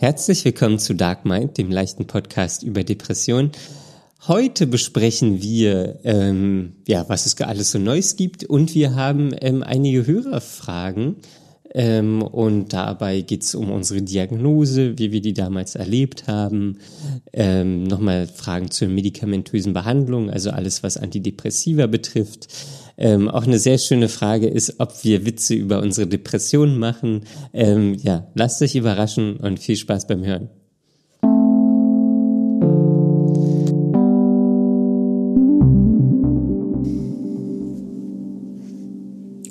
[0.00, 3.50] Herzlich willkommen zu Dark Mind, dem leichten Podcast über Depression.
[4.26, 9.62] Heute besprechen wir, ähm, ja, was es alles so Neues gibt und wir haben ähm,
[9.62, 11.16] einige Hörerfragen.
[11.74, 16.78] Ähm, und dabei geht es um unsere Diagnose, wie wir die damals erlebt haben.
[17.34, 22.48] Ähm, Nochmal Fragen zur medikamentösen Behandlung, also alles, was Antidepressiva betrifft.
[23.02, 27.22] Ähm, auch eine sehr schöne Frage ist, ob wir Witze über unsere Depressionen machen.
[27.54, 30.50] Ähm, ja, lasst euch überraschen und viel Spaß beim Hören.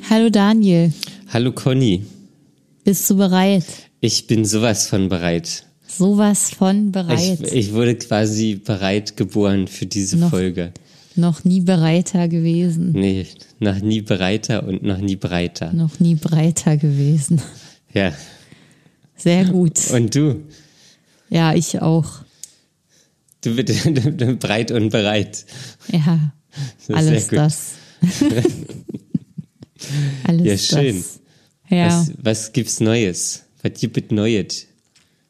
[0.10, 0.92] Hallo Daniel.
[1.32, 2.04] Hallo Conny.
[2.84, 3.66] Bist du bereit?
[4.02, 5.66] Ich bin sowas von bereit.
[5.88, 7.40] Sowas von bereit.
[7.44, 10.72] Ich, ich wurde quasi bereit geboren für diese Noch- Folge.
[11.20, 12.92] Noch nie bereiter gewesen.
[12.94, 13.26] Nee,
[13.60, 15.74] noch nie bereiter und noch nie breiter.
[15.74, 17.42] Noch nie breiter gewesen.
[17.94, 18.14] Ja.
[19.16, 19.80] Sehr gut.
[19.92, 20.44] Und du?
[21.30, 22.08] Ja, ich auch.
[23.42, 23.84] Du bist
[24.40, 25.46] breit und bereit.
[25.92, 26.32] Ja,
[26.88, 27.72] Das alles das.
[30.24, 30.98] alles Ja, schön.
[30.98, 31.20] das.
[31.70, 31.88] Ja.
[31.88, 33.44] Was, was gibt's Neues?
[33.62, 34.66] Was gibt Neues?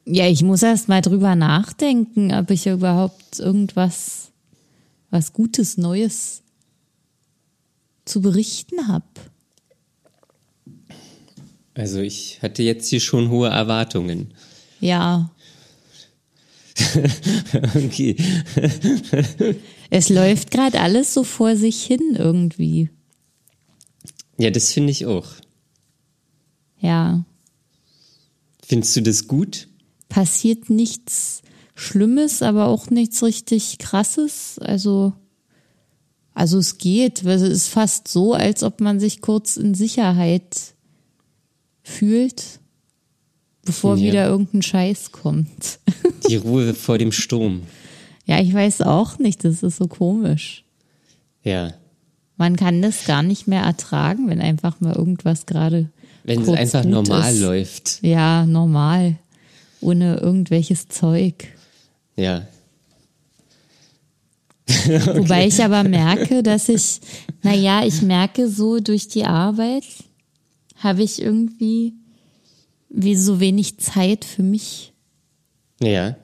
[0.05, 4.28] ja, ich muss erst mal drüber nachdenken, ob ich überhaupt irgendwas,
[5.09, 6.43] was Gutes, Neues
[8.05, 9.05] zu berichten habe.
[11.73, 14.33] Also ich hatte jetzt hier schon hohe Erwartungen.
[14.81, 15.31] Ja,
[17.75, 18.15] Okay.
[19.89, 22.89] es läuft gerade alles so vor sich hin irgendwie.
[24.37, 25.27] Ja, das finde ich auch.
[26.79, 27.25] Ja.
[28.65, 29.67] Findest du das gut?
[30.07, 31.43] passiert nichts
[31.79, 34.59] Schlimmes, aber auch nichts richtig Krasses.
[34.59, 35.13] Also,
[36.33, 37.23] also es geht.
[37.23, 40.57] weil Es ist fast so, als ob man sich kurz in Sicherheit
[41.83, 42.59] fühlt,
[43.65, 44.03] bevor Ja.
[44.03, 45.79] wieder irgendein Scheiß kommt.
[46.29, 47.61] Die Ruhe vor dem Sturm.
[48.25, 49.43] ja, ich weiß auch nicht.
[49.45, 50.65] Das ist so komisch.
[51.43, 51.73] Ja.
[52.37, 55.89] Man kann das gar nicht mehr ertragen, wenn einfach mal irgendwas gerade
[56.23, 57.39] Wenn es einfach normal ist.
[57.41, 57.99] läuft.
[58.03, 59.17] Ja, normal.
[59.81, 61.47] Ohne irgendwelches Zeug.
[62.19, 62.45] Ja.
[65.15, 66.99] Wobei ich aber merke, dass ich,
[67.41, 69.85] naja, ich merke so durch die Arbeit
[70.77, 71.93] habe ich irgendwie
[72.89, 74.93] wie so wenig Zeit für mich.
[75.81, 76.15] Ja.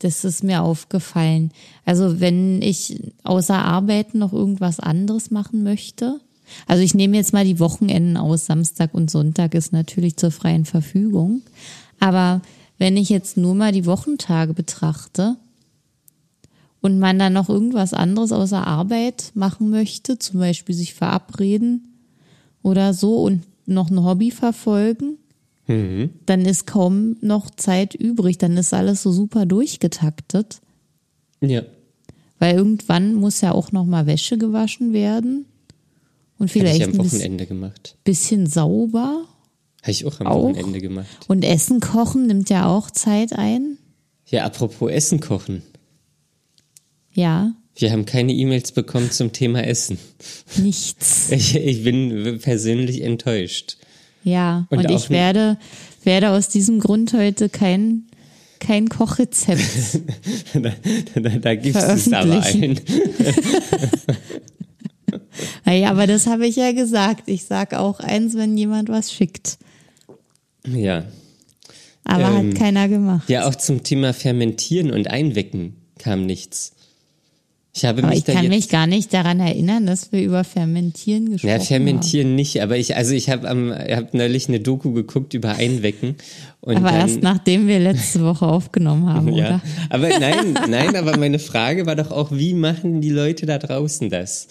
[0.00, 1.50] Das ist mir aufgefallen.
[1.84, 6.20] Also wenn ich außer Arbeit noch irgendwas anderes machen möchte,
[6.66, 10.64] also ich nehme jetzt mal die Wochenenden aus, Samstag und Sonntag ist natürlich zur freien
[10.64, 11.42] Verfügung.
[12.00, 12.42] Aber
[12.78, 15.36] wenn ich jetzt nur mal die Wochentage betrachte
[16.80, 21.94] und man dann noch irgendwas anderes außer Arbeit machen möchte, zum Beispiel sich verabreden
[22.62, 25.18] oder so und noch ein Hobby verfolgen,
[25.66, 28.36] dann ist kaum noch Zeit übrig.
[28.36, 30.60] Dann ist alles so super durchgetaktet.
[31.40, 31.62] Ja.
[32.38, 35.46] Weil irgendwann muss ja auch noch mal Wäsche gewaschen werden.
[36.38, 37.96] Und vielleicht ich am ein bisschen, Wochenende gemacht.
[38.04, 39.24] bisschen sauber.
[39.84, 40.44] Habe ich auch am Auch?
[40.44, 41.06] Wochenende gemacht.
[41.28, 43.76] Und Essen kochen nimmt ja auch Zeit ein.
[44.26, 45.62] Ja, apropos Essen kochen.
[47.12, 49.98] Ja, Wir haben keine E-Mails bekommen zum Thema Essen.
[50.56, 51.28] nichts.
[51.30, 53.76] Ich, ich bin persönlich enttäuscht.
[54.22, 55.58] Ja, Und und, ich werde,
[56.02, 58.04] werde aus diesem Grund heute kein,
[58.60, 59.60] kein Kochrezept.
[60.54, 60.72] da,
[61.14, 62.80] da, da gibst es aber ein.
[65.66, 67.24] naja, aber das habe ich ja gesagt.
[67.28, 69.58] Ich sag auch eins, wenn jemand was schickt.
[70.66, 71.04] Ja.
[72.04, 73.28] Aber Ähm, hat keiner gemacht.
[73.28, 76.72] Ja, auch zum Thema Fermentieren und Einwecken kam nichts.
[77.76, 81.32] Ich habe aber mich ich kann mich gar nicht daran erinnern, dass wir über Fermentieren
[81.32, 81.64] gesprochen Ja, haben.
[81.66, 86.14] fermentieren nicht, aber ich, also ich habe am, hab neulich eine Doku geguckt über Einwecken
[86.60, 89.62] und Aber dann, erst nachdem wir letzte Woche aufgenommen haben, ja, oder?
[89.90, 94.08] aber nein, nein, aber meine Frage war doch auch, wie machen die Leute da draußen
[94.08, 94.46] das?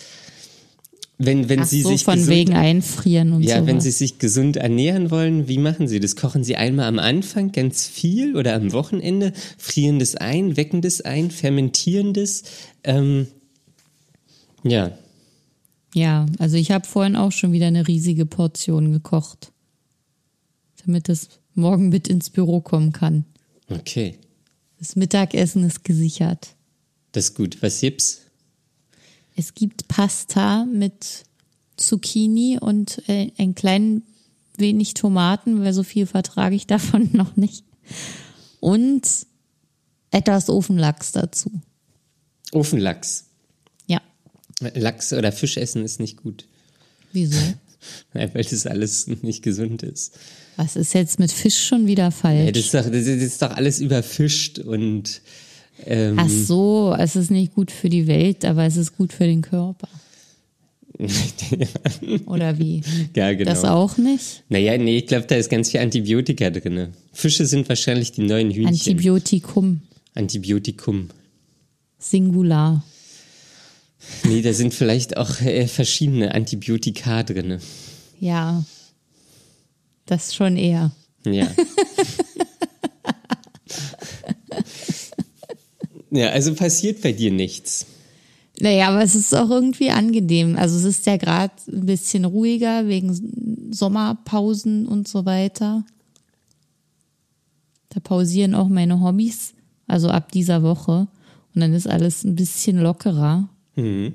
[1.26, 3.68] Wenn, wenn Ach sie so, sich von gesund, wegen Einfrieren und ja, so.
[3.68, 6.16] wenn sie sich gesund ernähren wollen, wie machen sie das?
[6.16, 11.02] Kochen sie einmal am Anfang ganz viel oder am Wochenende, frieren das ein, wecken das
[11.02, 12.44] ein, fermentieren das?
[12.84, 13.28] Ähm,
[14.64, 14.98] ja,
[15.94, 19.52] Ja, also ich habe vorhin auch schon wieder eine riesige Portion gekocht,
[20.86, 23.26] damit es morgen mit ins Büro kommen kann.
[23.70, 24.16] okay,
[24.80, 26.56] Das Mittagessen ist gesichert.
[27.12, 27.58] das ist gut.
[27.62, 28.22] Was gibt's?
[29.36, 31.24] Es gibt Pasta mit
[31.78, 34.04] Zucchini und äh, ein klein
[34.58, 37.64] wenig Tomaten, weil so viel vertrage ich davon noch nicht.
[38.60, 39.08] Und
[40.12, 41.52] etwas Ofenlachs dazu.
[42.52, 43.26] Ofenlachs.
[43.88, 44.02] Ja.
[44.76, 46.48] Lachs oder Fisch essen ist nicht gut.
[47.12, 47.40] Wieso?
[48.14, 50.18] Weil das alles nicht gesund ist.
[50.56, 52.46] Was ist jetzt mit Fisch schon wieder falsch?
[52.46, 55.22] Ja, das, ist doch, das ist doch alles überfischt und
[55.86, 59.26] ähm, Ach so, es ist nicht gut für die Welt, aber es ist gut für
[59.26, 59.88] den Körper.
[62.28, 62.82] Oder wie?
[63.16, 63.50] ja, genau.
[63.50, 64.44] Das auch nicht?
[64.50, 66.90] Naja, nee, ich glaube, da ist ganz viel Antibiotika drin.
[67.12, 68.68] Fische sind wahrscheinlich die neuen Hühnchen.
[68.68, 69.82] Antibiotikum.
[70.14, 71.10] Antibiotikum.
[71.98, 72.84] Singular.
[74.26, 77.60] Nee, da sind vielleicht auch äh, verschiedene Antibiotika drin.
[78.20, 78.64] Ja.
[80.06, 80.92] Das schon eher.
[81.26, 81.48] Ja.
[86.14, 87.88] ja, also passiert bei dir nichts.
[88.60, 90.56] Naja, aber es ist auch irgendwie angenehm.
[90.58, 95.84] Also es ist ja gerade ein bisschen ruhiger wegen Sommerpausen und so weiter.
[97.90, 99.54] Da pausieren auch meine Hobbys,
[99.88, 101.08] also ab dieser Woche.
[101.56, 103.50] Und dann ist alles ein bisschen lockerer.
[103.76, 104.14] Mhm.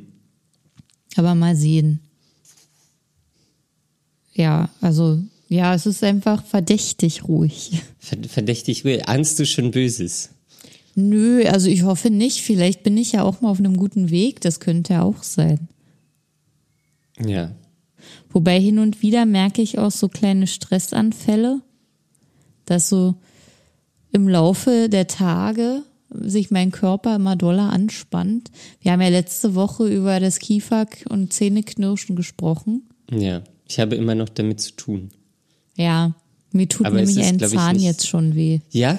[1.17, 2.01] Aber mal sehen.
[4.35, 7.83] Ja, also ja, es ist einfach verdächtig ruhig.
[7.99, 9.09] Verdächtig ruhig.
[9.09, 10.31] Ahnst du schon Böses?
[11.01, 12.43] Nö, also ich hoffe nicht.
[12.43, 14.41] Vielleicht bin ich ja auch mal auf einem guten Weg.
[14.41, 15.69] Das könnte ja auch sein.
[17.25, 17.53] Ja.
[18.31, 21.61] Wobei hin und wieder merke ich auch so kleine Stressanfälle,
[22.65, 23.15] dass so
[24.13, 28.51] im Laufe der Tage sich mein Körper immer doller anspannt.
[28.81, 32.89] Wir haben ja letzte Woche über das Kiefer- und Zähneknirschen gesprochen.
[33.11, 33.43] Ja.
[33.69, 35.11] Ich habe immer noch damit zu tun.
[35.77, 36.15] Ja,
[36.53, 38.61] mir tut Aber nämlich ist, ein Zahn nicht- jetzt schon weh.
[38.71, 38.99] Ja?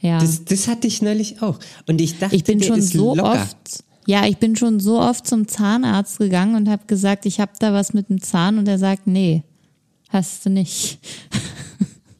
[0.00, 0.18] Ja.
[0.18, 1.58] Das, das hatte ich neulich auch.
[1.86, 3.42] Und ich dachte, Ich bin schon ist so locker.
[3.42, 7.52] oft, ja, ich bin schon so oft zum Zahnarzt gegangen und habe gesagt, ich habe
[7.58, 9.42] da was mit dem Zahn und er sagt, nee,
[10.08, 10.98] hast du nicht.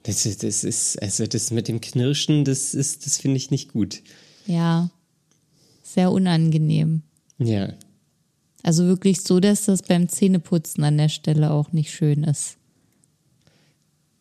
[0.03, 3.73] Das, ist- das ist, also das mit dem Knirschen, das ist, das finde ich nicht
[3.73, 4.03] gut.
[4.47, 4.89] Ja,
[5.83, 7.03] sehr unangenehm.
[7.39, 7.73] Ja.
[8.63, 12.57] Also wirklich so, dass das beim Zähneputzen an der Stelle auch nicht schön ist.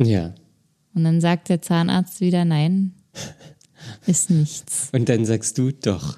[0.02, 0.34] Ja.
[0.96, 2.94] Und dann sagt der Zahnarzt wieder, nein,
[4.06, 4.90] ist nichts.
[4.92, 6.18] Und dann sagst du, doch,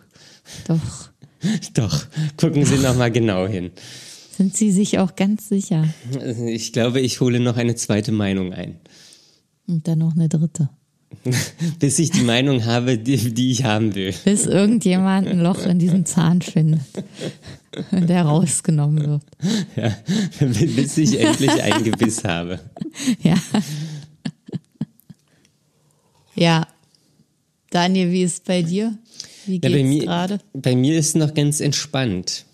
[0.68, 1.10] Doch,
[1.74, 2.06] doch,
[2.38, 3.72] gucken Sie noch mal genau hin.
[4.38, 5.86] sind Sie sich auch ganz sicher.
[6.48, 8.78] Ich glaube, ich hole noch eine zweite Meinung ein.
[9.68, 10.70] Und dann noch eine dritte.
[11.80, 14.14] Bis ich die Meinung habe, die, die ich haben will.
[14.26, 16.82] Bis irgendjemand ein Loch in diesem Zahn findet
[17.92, 19.24] und der rausgenommen wird.
[19.76, 19.96] Ja.
[20.40, 22.60] Bis ich endlich ein Gebiss habe.
[23.22, 23.36] Ja.
[26.36, 26.68] Ja.
[27.70, 28.98] Daniel, wie ist bei dir?
[29.46, 30.40] Wie Ja, bei mir, gerade?
[30.54, 32.46] bei mir ist noch ganz entspannt.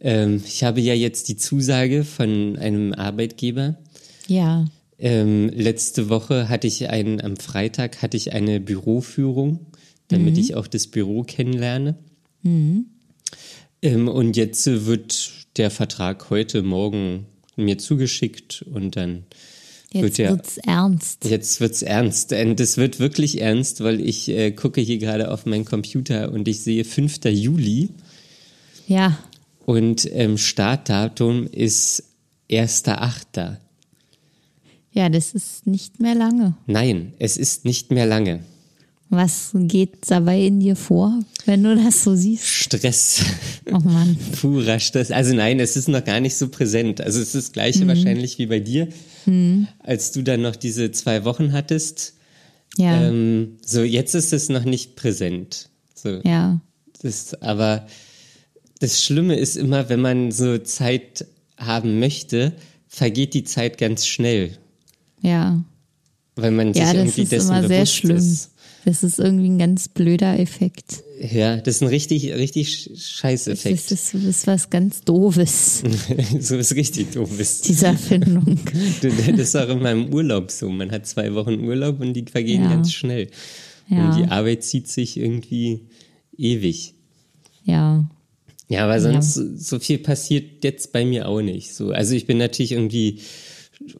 [0.00, 3.78] Ähm, ich habe ja jetzt die Zusage von einem Arbeitgeber.
[4.26, 4.66] Ja.
[4.98, 9.66] Ähm, letzte Woche hatte ich einen, am Freitag hatte ich eine Büroführung,
[10.08, 11.96] damit ich auch das Büro kennenlerne.
[12.44, 17.26] Ähm, und jetzt wird der Vertrag heute Morgen
[17.56, 19.24] mir zugeschickt und dann
[19.92, 21.24] wird Jetzt der wird's ernst.
[21.24, 22.32] Jetzt wird's ernst.
[22.32, 26.46] Und es wird wirklich ernst, weil ich äh, gucke hier gerade auf meinen Computer und
[26.48, 27.24] ich sehe 5.
[27.24, 27.88] Juli
[28.86, 29.18] Ja.
[29.66, 32.04] und ähm, Startdatum ist
[32.50, 33.56] 1.8.
[34.92, 36.54] Ja, das ist nicht mehr lange.
[36.66, 38.40] Nein, es ist nicht mehr lange.
[39.08, 42.44] Was geht dabei in dir vor, wenn du das so siehst?
[42.46, 43.24] Stress,
[43.72, 44.16] Oh Mann.
[44.40, 45.10] purer Stress.
[45.10, 47.00] Also nein, es ist noch gar nicht so präsent.
[47.00, 48.86] Also es ist das gleiche wahrscheinlich wie bei dir,
[49.80, 52.14] als du dann noch diese zwei Wochen hattest.
[52.76, 53.02] Ja.
[53.08, 55.68] Ähm, so, jetzt ist es noch nicht präsent.
[55.94, 56.60] So, ja.
[57.02, 57.86] Das, aber
[58.78, 62.52] das Schlimme ist immer, wenn man so Zeit haben möchte,
[62.88, 64.56] vergeht die Zeit ganz schnell,
[65.22, 65.62] Ja.
[66.36, 68.16] weil man sich Ja, das irgendwie ist dessen immer sehr bewusst schlimm.
[68.16, 68.50] ist.
[68.84, 71.02] Das ist irgendwie ein ganz blöder Effekt.
[71.20, 73.90] Ja, das ist ein richtig, richtig scheiß Das Effekt.
[73.92, 75.82] ist, das ist was ganz Doofes,
[76.40, 77.68] so ist richtig doof ist.
[77.68, 78.58] diese Erfindung.
[79.02, 80.68] Du, Das ist auch immer im Urlaub so.
[80.70, 82.70] Man hat zwei Wochen Urlaub und die vergehen Ja.
[82.70, 83.28] ganz schnell.
[83.88, 84.08] Ja.
[84.10, 85.80] Und die Arbeit zieht sich irgendwie
[86.38, 86.94] ewig.
[87.64, 88.08] Ja.
[88.68, 91.74] Ja, aber sonst so viel passiert jetzt bei mir auch nicht.
[91.74, 93.18] So, also ich bin natürlich irgendwie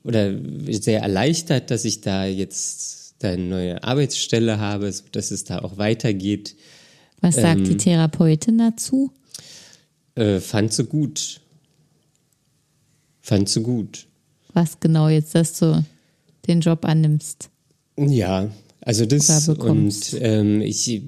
[0.05, 0.33] oder
[0.71, 5.61] sehr erleichtert, dass ich da jetzt da eine neue Arbeitsstelle habe, so dass es da
[5.61, 6.57] auch weitergeht.
[7.21, 7.65] Was sagt Ähm.
[7.65, 9.13] die Therapeutin dazu?
[10.17, 11.41] Äh, fand sie gut.
[13.21, 14.07] Fand sie gut.
[14.53, 15.85] Was genau jetzt, dass du
[16.47, 17.51] den Job annimmst?
[17.97, 18.51] Ja,
[18.81, 21.03] also das und ähm, ich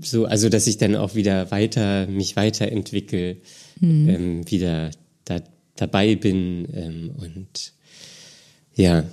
[0.00, 3.36] so, also dass ich dann auch wieder weiter mich weiterentwickle,
[3.80, 4.08] Mhm.
[4.08, 4.90] ähm, wieder
[5.26, 5.42] da,
[5.74, 7.74] dabei bin ähm, und
[8.74, 9.04] ja,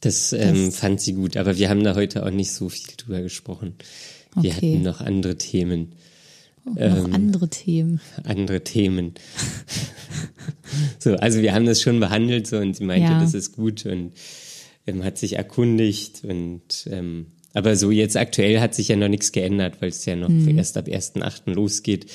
[0.00, 1.36] das, ähm, Das- fand sie gut.
[1.36, 3.74] Aber wir haben da heute auch nicht so viel drüber gesprochen.
[4.34, 4.74] Wir Okay.
[4.74, 5.92] hatten noch andere Themen,
[6.66, 6.96] Auch Ähm.
[7.08, 8.00] noch andere Themen.
[8.24, 9.14] andere Themen.
[10.98, 13.20] So, also wir haben das schon behandelt so und sie meinte, Ja.
[13.20, 14.12] das ist gut und
[14.86, 19.32] ähm, hat sich erkundigt und ähm, aber so jetzt aktuell hat sich ja noch nichts
[19.32, 20.56] geändert, weil es ja noch Mhm.
[20.58, 21.52] erst ab 1.8.
[21.52, 22.06] losgeht.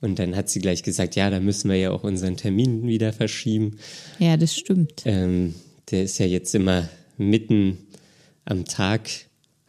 [0.00, 3.12] Und dann hat sie gleich gesagt, ja, da müssen wir ja auch unseren Termin wieder
[3.12, 3.78] verschieben.
[4.18, 5.02] Ja, das stimmt.
[5.06, 5.54] Ähm,
[5.90, 6.88] der ist ja jetzt immer
[7.18, 7.78] mitten
[8.44, 9.08] am Tag,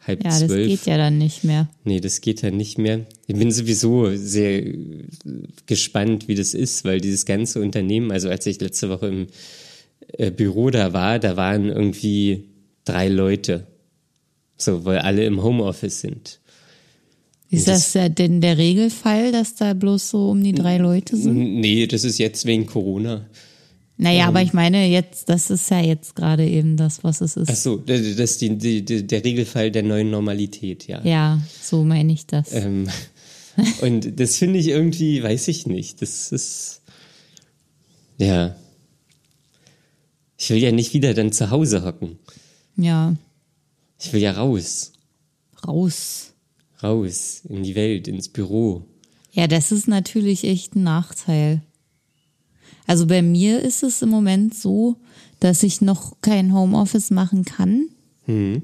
[0.06, 0.68] halb Ja, das zwölf.
[0.68, 1.68] geht ja dann nicht mehr.
[1.84, 3.06] Nee, das geht ja nicht mehr.
[3.26, 4.62] Ich bin sowieso sehr
[5.66, 9.26] gespannt, wie das ist, weil dieses ganze Unternehmen, also als ich letzte Woche im
[10.16, 12.44] äh, Büro da war, da waren irgendwie
[12.84, 13.66] drei Leute.
[14.56, 16.40] So, weil alle im Homeoffice sind.
[17.50, 21.16] Ist Das- das ja denn der Regelfall, dass da bloß so um die drei Leute
[21.16, 21.60] sind?
[21.60, 23.26] Nee, das ist jetzt wegen Corona.
[24.00, 27.48] Naja, aber ich meine jetzt, das ist ja jetzt gerade eben das, was es Ach
[27.48, 27.62] ist.
[27.64, 31.02] so, das ist die, die, die, der Regelfall der neuen Normalität, ja.
[31.04, 32.52] Ja, so meine ich das.
[32.52, 32.88] Ähm,
[33.80, 36.00] und das finde ich irgendwie, weiß ich nicht.
[36.00, 36.82] Das ist,
[38.18, 38.54] ja.
[40.36, 42.18] Ich will ja nicht wieder dann zu Hause hocken.
[42.76, 43.16] Ja,
[44.00, 44.92] Ich will ja raus.
[45.66, 46.32] raus.
[46.80, 48.84] Raus in die Welt, ins Büro.
[49.32, 51.62] Ja, das ist natürlich echt ein Nachteil.
[52.88, 54.96] Also bei mir ist es im Moment so,
[55.38, 57.86] dass ich noch kein Homeoffice machen kann,
[58.24, 58.62] Hm.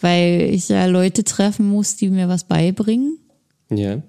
[0.00, 3.18] weil ich ja Leute treffen muss, die mir was beibringen.
[3.70, 4.00] Ja.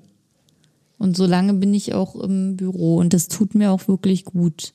[0.98, 4.74] Und solange bin ich auch im Büro und das tut mir auch wirklich gut.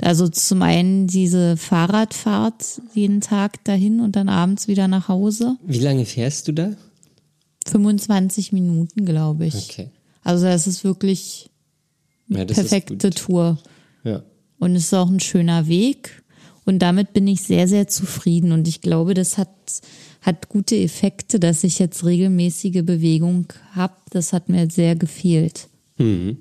[0.00, 5.56] Also zum einen diese Fahrradfahrt jeden Tag dahin und dann abends wieder nach Hause.
[5.66, 6.70] Wie lange fährst du da?
[7.66, 9.54] 25 Minuten, glaube ich.
[9.70, 9.88] Okay.
[10.22, 11.48] Also das ist wirklich
[12.28, 13.10] Ja, das perfekte.
[13.10, 13.58] Tour.
[14.06, 14.22] Ja.
[14.58, 16.22] Und es ist auch ein schöner Weg.
[16.64, 18.52] Und damit bin ich sehr, sehr zufrieden.
[18.52, 19.50] Und ich glaube, das hat,
[20.22, 23.94] hat gute Effekte, dass ich jetzt regelmäßige Bewegung habe.
[24.10, 25.68] Das hat mir sehr gefehlt.
[25.98, 26.38] Mhm.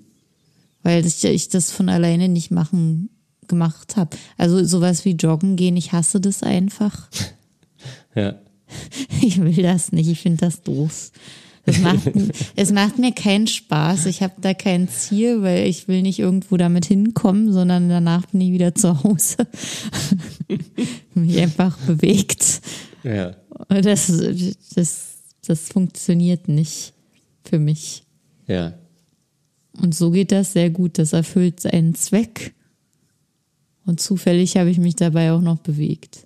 [0.84, 3.10] Weil ich, ich das von alleine nicht machen
[3.48, 4.18] gemacht habe.
[4.38, 7.10] Also sowas wie Joggen gehen, ich hasse das einfach.
[8.16, 8.40] Ja.
[9.22, 11.12] Ich will das nicht, ich finde das doof.
[11.66, 12.12] Es macht,
[12.56, 14.06] es macht mir keinen Spaß.
[14.06, 18.42] Ich habe da kein Ziel, weil ich will nicht irgendwo damit hinkommen, sondern danach bin
[18.42, 19.48] ich wieder zu Hause.
[21.16, 22.62] Mich einfach bewegt.
[23.04, 23.36] Ja.
[23.70, 24.12] Das,
[24.76, 26.94] das, das funktioniert nicht
[27.44, 28.04] für mich.
[28.48, 28.74] Ja.
[29.82, 30.98] Und so geht das sehr gut.
[30.98, 32.54] Das erfüllt seinen Zweck.
[33.86, 36.26] Und zufällig habe ich mich dabei auch noch bewegt.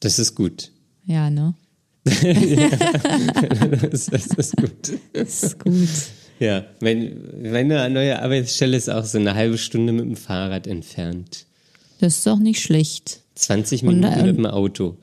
[0.00, 0.72] Das ist gut.
[1.04, 1.54] Ja, ne?
[3.90, 4.92] Das, das ist gut.
[5.12, 5.88] Das ist gut.
[6.38, 6.64] Ja.
[6.80, 11.46] Mein, meine neue Arbeitsstelle ist auch so eine halbe Stunde mit dem Fahrrad entfernt.
[12.00, 13.20] Das ist doch nicht schlecht.
[13.34, 14.96] 20 Und, Minuten ähm, mit dem Auto.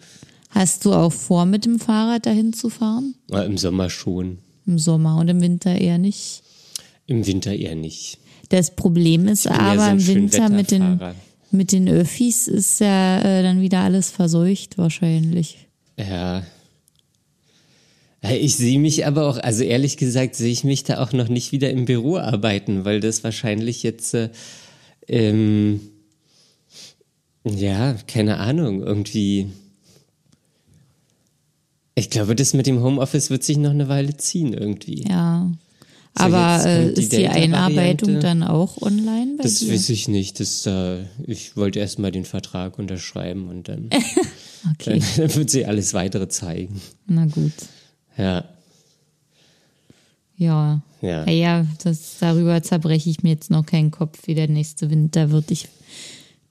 [0.50, 3.16] Hast du auch vor, mit dem Fahrrad dahin zu fahren?
[3.30, 4.38] Ja, Im Sommer schon.
[4.66, 6.44] Im Sommer und im Winter eher nicht.
[7.08, 8.20] Im Winter eher nicht.
[8.50, 11.00] Das Problem ist ja aber so im Winter mit den,
[11.52, 15.68] mit den Öffis ist ja äh, dann wieder alles verseucht wahrscheinlich.
[15.98, 16.44] Ja.
[18.32, 21.52] Ich sehe mich aber auch, also ehrlich gesagt, sehe ich mich da auch noch nicht
[21.52, 24.30] wieder im Büro arbeiten, weil das wahrscheinlich jetzt, äh,
[25.08, 25.82] ähm,
[27.44, 29.48] ja, keine Ahnung, irgendwie.
[31.96, 35.04] Ich glaube, das mit dem Homeoffice wird sich noch eine Weile ziehen irgendwie.
[35.08, 35.52] Ja.
[36.18, 37.28] So, Aber äh, ist die.
[37.28, 39.74] Einarbeitung dann auch online bei Das dir?
[39.74, 40.40] weiß ich nicht.
[40.40, 43.90] Das, äh, ich wollte erst mal den Vertrag unterschreiben und dann,
[44.80, 46.82] Okay, dann wird sie alles weitere zeigen.
[47.08, 47.52] na gut.
[48.18, 48.46] Ja.
[50.38, 50.82] Ja.
[51.02, 51.26] Ja.
[51.26, 55.52] Naja, das, darüber zerbreche ich mir jetzt noch keinen Kopf, wie der nächste Winter wird.
[55.52, 55.68] Ich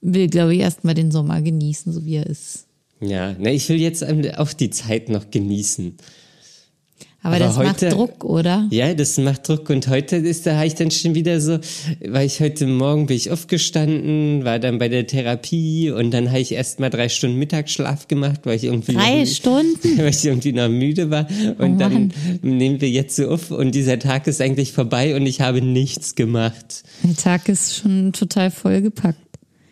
[0.01, 2.67] will, glaube ich, erst mal den Sommer genießen, so wie er ist.
[3.01, 5.97] Ja, na, ich will jetzt ähm, auch die Zeit noch genießen.
[7.25, 8.67] Aber, Aber das heute- macht Druck, oder?
[8.69, 11.57] Ja, das macht Druck und heute ist da habe ich dann schon wieder so,
[12.05, 16.39] weil ich heute Morgen bin ich aufgestanden, war dann bei der Therapie und dann habe
[16.41, 19.77] ich erst mal drei Stunden Mittagsschlaf gemacht, weil ich irgendwie Drei noch, Stunden?
[19.97, 21.27] weil ich irgendwie noch müde war
[21.59, 22.11] und Oh dann
[22.41, 26.15] nehmen wir jetzt so auf und dieser Tag ist eigentlich vorbei und ich habe nichts
[26.15, 26.83] gemacht.
[27.03, 29.17] Der Tag ist schon total vollgepackt.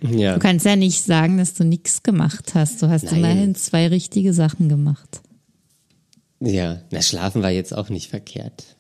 [0.10, 0.34] Ja.
[0.36, 2.82] Du kannst ja nicht sagen, dass du nichts gemacht hast.
[2.82, 3.18] Du hast Nein.
[3.18, 5.22] immerhin zwei richtige Sachen gemacht.
[6.42, 8.76] Ja, na schlafen war jetzt auch nicht verkehrt.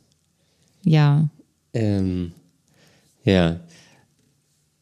[0.83, 1.29] Ja.
[1.73, 2.33] Ähm,
[3.23, 3.59] ja.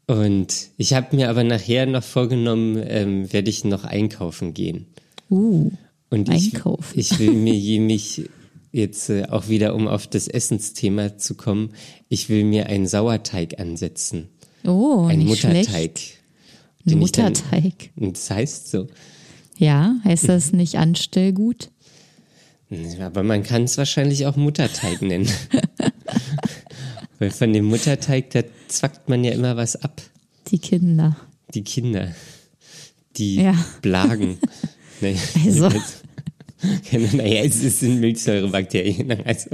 [0.07, 4.87] Und ich habe mir aber nachher noch vorgenommen, ähm, werde ich noch einkaufen gehen.
[5.29, 5.71] Uh.
[6.09, 6.97] Und ich, Einkaufen.
[6.99, 8.23] ich will mir je- mich
[8.71, 11.73] jetzt äh, auch wieder, um auf das Essensthema zu kommen,
[12.07, 14.29] ich will mir einen Sauerteig ansetzen.
[14.65, 15.99] Oh, Ein Mutterteig.
[16.85, 17.91] dann- Mutterteig.
[17.95, 18.87] Und das heißt so.
[19.59, 21.69] Ja, heißt das nicht Anstellgut?
[23.01, 25.27] Aber man kann es wahrscheinlich auch Mutterteig nennen.
[27.19, 30.01] Weil von dem Mutterteig, da zwackt man ja immer was ab.
[30.47, 31.17] Die Kinder.
[31.53, 32.15] Die Kinder.
[33.17, 33.53] Die Ja.
[33.81, 34.37] Blagen.
[35.01, 35.15] Nee.
[35.45, 35.69] Also.
[37.15, 39.09] naja, es es sind Milchsäurebakterien.
[39.23, 39.49] Also.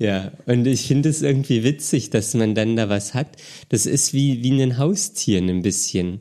[0.00, 3.28] ja, und ich finde es irgendwie witzig, dass man dann da was hat.
[3.68, 6.18] Das ist wie, wie ein Haustier ein bisschen.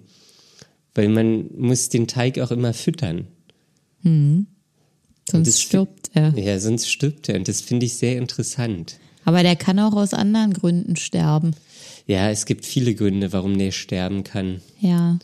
[0.93, 3.29] Weil man muss den Teig auch immer füttern.
[4.03, 6.37] Sonst das- stirbt er.
[6.37, 7.35] Ja, sonst stirbt er.
[7.35, 8.97] Und das finde ich sehr interessant.
[9.25, 11.51] Aber der kann auch aus anderen Gründen sterben.
[12.07, 14.59] Ja, es gibt viele Gründe, warum der sterben kann.
[14.81, 15.17] Ja.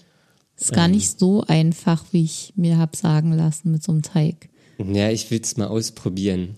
[0.58, 0.92] Ist gar Ähm.
[0.92, 4.50] nicht so einfach, wie ich mir hab sagen lassen mit so einem Teig.
[4.78, 6.56] Ja, ich will es mal ausprobieren.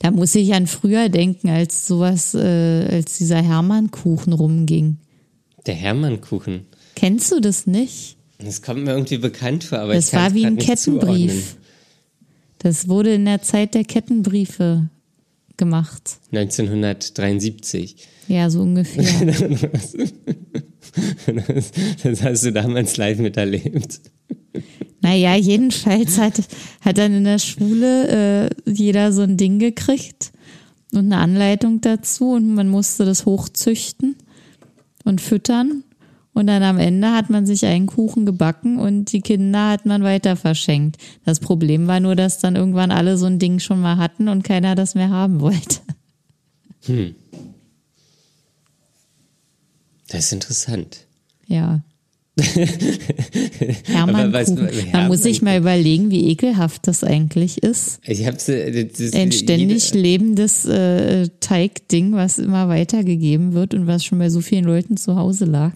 [0.00, 4.98] Da muss ich an früher denken, als sowas, äh, als dieser Hermannkuchen rumging.
[5.66, 6.66] Der Hermannkuchen.
[6.96, 8.15] Kennst du das nicht?
[8.38, 10.58] Das kommt mir irgendwie bekannt vor, aber Das ich war wie ein.
[10.58, 11.56] Kettenbrief.
[12.58, 14.88] Das wurde in der Zeit der Kettenbriefe
[15.56, 16.18] gemacht.
[16.32, 17.96] 1973.
[18.28, 19.04] Ja, so ungefähr.
[21.26, 24.00] Das, das hast du damals live miterlebt.
[25.02, 26.40] Naja, jedenfalls hat,
[26.80, 30.32] hat dann in der Schule äh, jeder so ein Ding gekriegt
[30.92, 34.16] und eine Anleitung dazu und man musste das hochzüchten
[35.04, 35.84] und füttern.
[36.36, 40.02] Und dann am Ende hat man sich einen Kuchen gebacken und die Kinder hat man
[40.02, 40.96] weiter verschenkt.
[41.24, 44.44] Das Problem war nur, dass dann irgendwann alle so ein Ding schon mal hatten und
[44.44, 45.80] keiner das mehr haben wollte.
[50.08, 51.06] Das ist interessant.
[51.46, 51.80] Ja.
[53.96, 54.92] Aber was- Hermannkuchen.
[54.92, 57.98] Man muss sich mal überlegen, wie ekelhaft das eigentlich ist.
[58.06, 63.86] Ich hab's, äh, das Ein ständig jede- lebendes äh, Teigding, was immer weitergegeben wird und
[63.86, 65.72] was schon bei so vielen Leuten zu Hause lag.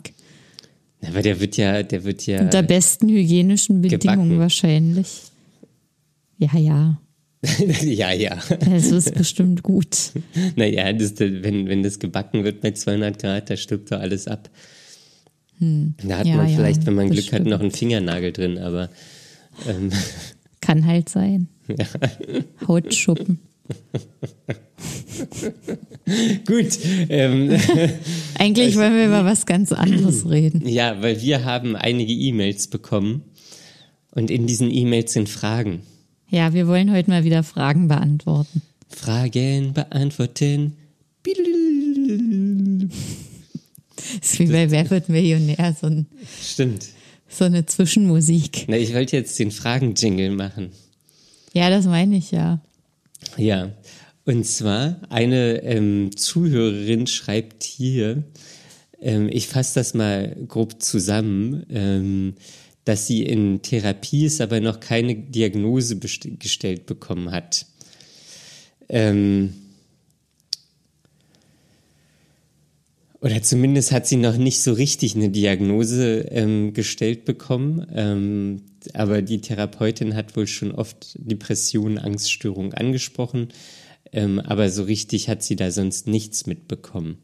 [1.07, 2.40] Aber der wird ja, der wird ja.
[2.40, 4.38] Unter besten hygienischen Bedingungen Gebacken.
[4.38, 5.23] wahrscheinlich.
[6.38, 7.00] Ja, ja.
[7.83, 8.38] ja, ja.
[8.64, 10.12] Das ist bestimmt gut.
[10.57, 14.50] Naja, das, wenn, wenn das gebacken wird bei 200 Grad, da stirbt doch alles ab.
[15.59, 15.95] Da hat Hm.
[16.02, 17.49] Ja, man ja, vielleicht, wenn man Glück hat, stimmt.
[17.49, 18.88] noch einen Fingernagel drin, aber
[19.69, 19.90] ähm,
[20.61, 21.49] Kann halt sein.
[22.68, 23.40] Hautschuppen.
[26.46, 26.78] gut.
[27.09, 27.50] Ähm,
[28.38, 30.66] Eigentlich wollen wir über was ganz anderes reden.
[30.66, 33.22] ja, weil wir haben einige E-Mails bekommen
[34.12, 35.83] und in diesen E-Mails sind Fragen.
[36.28, 38.62] Ja, wir wollen heute mal wieder Fragen beantworten.
[38.88, 40.76] Fragen beantworten.
[44.20, 46.06] Das ist wie bei Wer wird Millionär, so, ein,
[46.42, 46.87] Stimmt.
[47.28, 48.64] so eine Zwischenmusik.
[48.68, 50.70] Na, ich wollte jetzt den Fragen-Jingle machen.
[51.52, 52.61] Ja, das meine ich ja.
[53.37, 53.70] Ja,
[54.24, 58.24] und zwar eine ähm, Zuhörerin schreibt hier,
[59.00, 62.35] ähm, ich fasse das mal grob zusammen, ähm,
[62.85, 67.66] dass sie in Therapie ist, aber noch keine Diagnose gestellt bekommen hat.
[68.88, 69.54] Ähm,
[73.20, 77.87] oder zumindest hat sie noch nicht so richtig eine Diagnose ähm, gestellt bekommen.
[77.94, 78.62] Ähm,
[78.94, 83.48] aber die Therapeutin hat wohl schon oft Depressionen, Angststörungen angesprochen.
[84.12, 87.18] Ähm, aber so richtig hat sie da sonst nichts mitbekommen.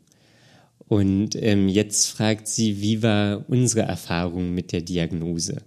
[0.88, 5.62] Und ähm, jetzt fragt sie, wie war unsere Erfahrung mit der Diagnose?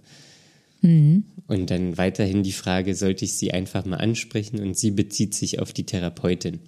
[1.46, 4.60] Und dann weiterhin die Frage, sollte ich sie einfach mal ansprechen?
[4.60, 6.60] Und sie bezieht sich auf die Therapeutin.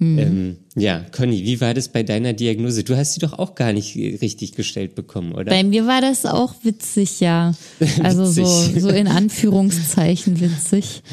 [0.00, 2.84] Ähm, ja, Conny, wie war das bei deiner Diagnose?
[2.84, 5.44] Du hast sie doch auch gar nicht richtig gestellt bekommen, oder?
[5.44, 7.54] Bei mir war das auch witzig, ja.
[8.02, 11.02] Also so, so in Anführungszeichen witzig.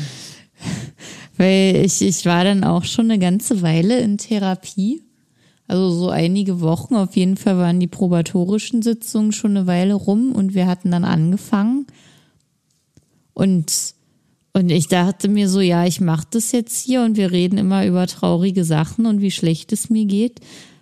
[1.38, 5.02] Weil ich, ich war dann auch schon eine ganze Weile in Therapie.
[5.68, 6.96] Also so einige Wochen.
[6.96, 11.06] Auf jeden Fall waren die probatorischen Sitzungen schon eine Weile rum und wir hatten dann
[11.06, 11.88] angefangen.
[13.34, 13.94] Und,
[14.54, 17.86] und ich dachte mir so, ja, ich mache das jetzt hier und wir reden immer
[17.86, 20.42] über traurige Sachen und wie schlecht es mir geht.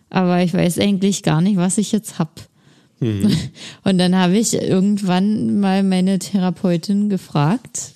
[0.10, 2.42] Aber ich weiß eigentlich gar nicht, was ich jetzt hab.
[3.84, 7.94] Und dann habe ich irgendwann mal meine Therapeutin gefragt,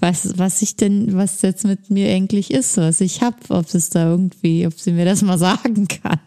[0.00, 3.90] was, was ich denn, was jetzt mit mir eigentlich ist, was ich hab, ob es
[3.90, 6.20] da irgendwie, ob sie mir das mal sagen kann.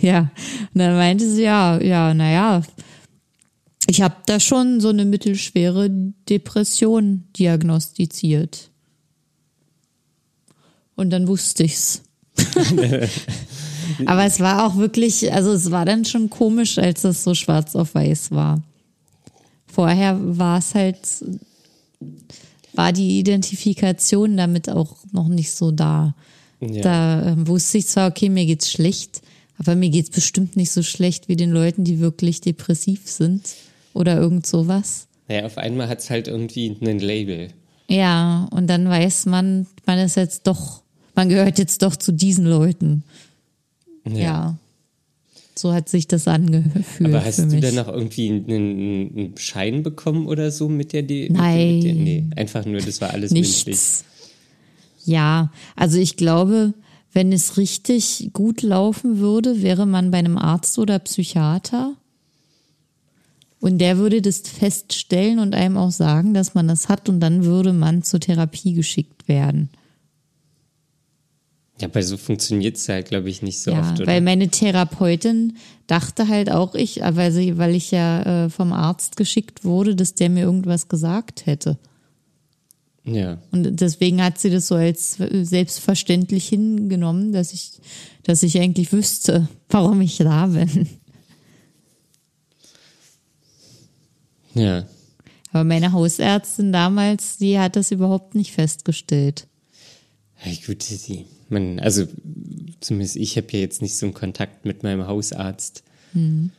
[0.00, 0.30] Ja,
[0.72, 2.62] und dann meinte sie, ja, ja, naja,
[3.86, 5.90] ich habe da schon so eine mittelschwere
[6.28, 8.70] Depression diagnostiziert.
[10.94, 12.02] Und dann wusste ich's.
[14.06, 17.74] Aber es war auch wirklich, also es war dann schon komisch, als es so schwarz
[17.76, 18.62] auf weiß war.
[19.66, 20.98] Vorher war es halt,
[22.78, 26.14] war die Identifikation damit auch noch nicht so da.
[26.60, 26.82] Ja.
[26.82, 29.20] Da ähm, wusste ich zwar, okay, mir geht's schlecht,
[29.58, 33.42] aber mir geht's bestimmt nicht so schlecht wie den Leuten, die wirklich depressiv sind
[33.94, 35.08] oder irgend sowas.
[35.26, 37.48] Naja, auf einmal hat es halt irgendwie ein Label.
[37.88, 40.82] Ja, und dann weiß man, man ist jetzt doch,
[41.16, 43.02] man gehört jetzt doch zu diesen Leuten.
[44.08, 44.56] Ja.
[45.58, 47.12] So hat sich das angefühlt.
[47.12, 47.60] Aber hast du mich.
[47.60, 51.28] dann noch irgendwie einen, einen Schein bekommen oder so mit der D?
[51.30, 51.74] Nein.
[51.74, 53.32] Mit der, nee, einfach nur, das war alles.
[53.32, 54.04] Nichts.
[55.04, 56.74] Ja, also ich glaube,
[57.12, 61.94] wenn es richtig gut laufen würde, wäre man bei einem Arzt oder Psychiater.
[63.58, 67.44] Und der würde das feststellen und einem auch sagen, dass man das hat und dann
[67.44, 69.70] würde man zur Therapie geschickt werden.
[71.80, 74.06] Ja, aber so funktioniert es halt, glaube ich, nicht so ja, oft, oder?
[74.06, 79.16] weil meine Therapeutin dachte halt auch ich, weil, sie, weil ich ja äh, vom Arzt
[79.16, 81.78] geschickt wurde, dass der mir irgendwas gesagt hätte.
[83.04, 83.38] ja.
[83.52, 87.70] Und deswegen hat sie das so als selbstverständlich hingenommen, dass ich,
[88.24, 90.88] dass ich eigentlich wüsste, warum ich da bin.
[94.54, 94.84] Ja.
[95.52, 99.46] Aber meine Hausärztin damals, die hat das überhaupt nicht festgestellt.
[100.44, 102.06] Ja, gut, sie, man, also
[102.80, 105.82] zumindest ich habe ja jetzt nicht so einen Kontakt mit meinem Hausarzt.
[106.12, 106.50] Mhm.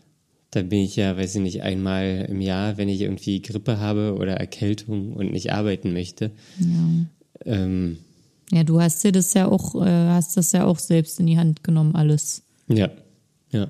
[0.52, 4.16] Da bin ich ja, weiß ich nicht, einmal im Jahr, wenn ich irgendwie Grippe habe
[4.18, 6.32] oder Erkältung und nicht arbeiten möchte.
[7.46, 7.98] Ähm,
[8.52, 11.38] Ja, du hast dir das ja auch, äh, hast das ja auch selbst in die
[11.38, 12.42] Hand genommen, alles.
[12.68, 12.90] ja,
[13.52, 13.70] ja.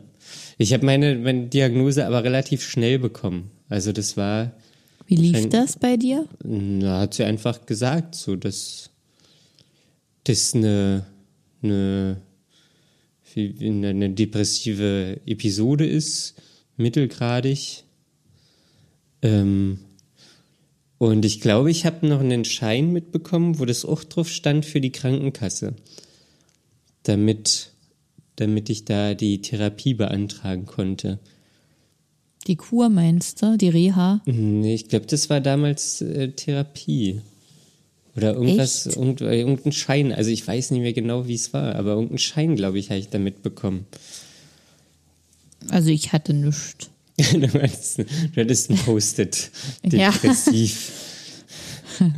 [0.58, 3.50] Ich habe meine, meine Diagnose aber relativ schnell bekommen.
[3.68, 4.52] Also das war,
[5.08, 6.28] Wie lief das bei dir?
[6.44, 8.89] da hat sie einfach gesagt, so dass
[10.30, 11.06] das eine,
[11.64, 12.22] eine,
[13.36, 16.36] eine, eine depressive Episode ist,
[16.78, 17.84] mittelgradig.
[19.24, 19.80] Ähm,
[21.00, 24.82] und ich glaube, ich habe noch einen Schein mitbekommen, wo das auch drauf stand für
[24.82, 25.74] die Krankenkasse.
[27.04, 27.72] Damit,
[28.36, 31.20] damit ich da die Therapie beantragen konnte.
[32.46, 33.58] Die Kur meinst du?
[33.58, 34.22] Die Reha?
[34.26, 37.22] Nee, ich glaube, das war damals äh, Therapie.
[38.20, 40.12] Oder irgendwas, irgend, äh, irgendein Schein.
[40.12, 43.00] Also ich weiß nicht mehr genau, wie es war, aber irgendeinen Schein, glaube ich, habe
[43.00, 43.86] ich da mitbekommen.
[45.70, 46.90] Also ich hatte nichts.
[47.34, 48.06] du, meinst, du
[48.38, 49.52] hattest ein Post-it.
[49.92, 50.12] Ja.
[50.12, 50.92] Depressiv.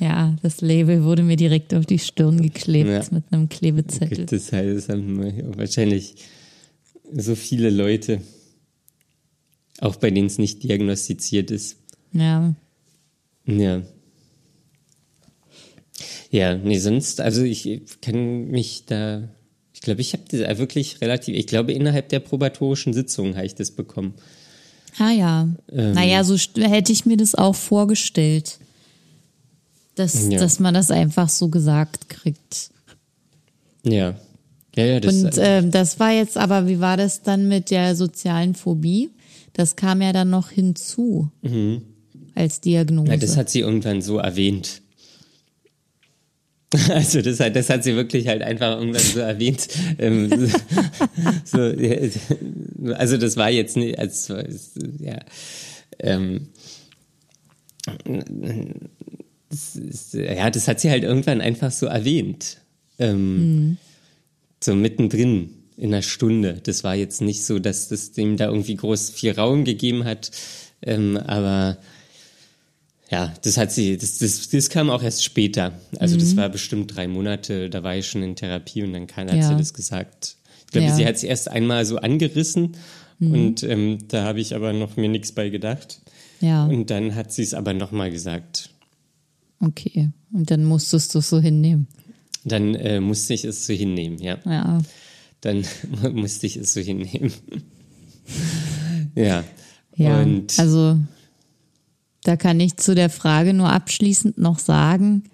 [0.00, 3.04] Ja, das Label wurde mir direkt auf die Stirn geklebt Ja.
[3.10, 4.26] mit einem Klebezettel.
[4.26, 6.16] Das heißt, das haben wahrscheinlich
[7.16, 8.20] so viele Leute,
[9.78, 11.76] auch bei denen es nicht diagnostiziert ist.
[12.12, 12.54] Ja.
[13.46, 13.82] Ja.
[16.30, 19.28] Ja, nee, sonst, also ich kann mich da,
[19.72, 23.54] ich glaube, ich habe das wirklich relativ, ich glaube, innerhalb der probatorischen Sitzung habe ich
[23.54, 24.14] das bekommen.
[24.98, 25.48] Ah ja.
[25.72, 25.92] Ähm.
[25.92, 28.58] naja, so hätte ich mir das auch vorgestellt.
[29.96, 30.40] Dass, Ja.
[30.40, 32.70] dass man das einfach so gesagt kriegt.
[33.84, 34.16] Ja.
[34.76, 37.94] Ja, ja, das, Und ähm, das war jetzt aber, wie war das dann mit der
[37.94, 39.10] sozialen Phobie?
[39.52, 41.30] Das kam ja dann noch hinzu
[42.34, 43.06] als Diagnose.
[43.06, 43.12] Mhm.
[43.12, 44.82] ja, das hat sie irgendwann so erwähnt.
[46.88, 49.68] Also das hat, das hat sie wirklich halt einfach irgendwann so erwähnt.
[49.98, 50.28] Ähm,
[51.44, 51.72] so,
[52.94, 55.20] also das war jetzt nicht, als ja,
[56.00, 56.48] ähm,
[59.50, 62.58] das ist, ja, das hat sie halt irgendwann einfach so erwähnt.
[62.98, 63.76] Ähm,
[64.62, 66.60] So mittendrin in einer Stunde.
[66.62, 70.30] Das war jetzt nicht so, dass das dem da irgendwie groß viel Raum gegeben hat.
[70.82, 71.78] Ähm, aber
[73.14, 75.72] ja, das hat sie, das, das, das kam auch erst später.
[75.98, 79.28] Also das war bestimmt drei Monate, da war ich schon in Therapie und dann kann,
[79.30, 79.48] hat Ja.
[79.48, 80.36] sie das gesagt.
[80.66, 80.94] Ich glaube, Ja.
[80.96, 82.76] sie hat es erst einmal so angerissen
[83.20, 86.00] und ähm, da habe ich aber noch mir nichts bei gedacht.
[86.40, 88.70] ja, Und dann hat sie es aber nochmal gesagt.
[89.60, 90.10] okay.
[90.32, 91.86] Und dann musstest du es so hinnehmen.
[92.44, 94.38] Dann äh, musste ich es so hinnehmen, ja.
[94.44, 94.78] Ja.
[95.40, 95.64] Dann
[96.12, 97.32] musste ich es so hinnehmen.
[99.14, 99.44] ja.
[99.96, 100.98] Ja, Und also
[102.24, 105.24] da kann ich zu der Frage nur abschließend noch sagen,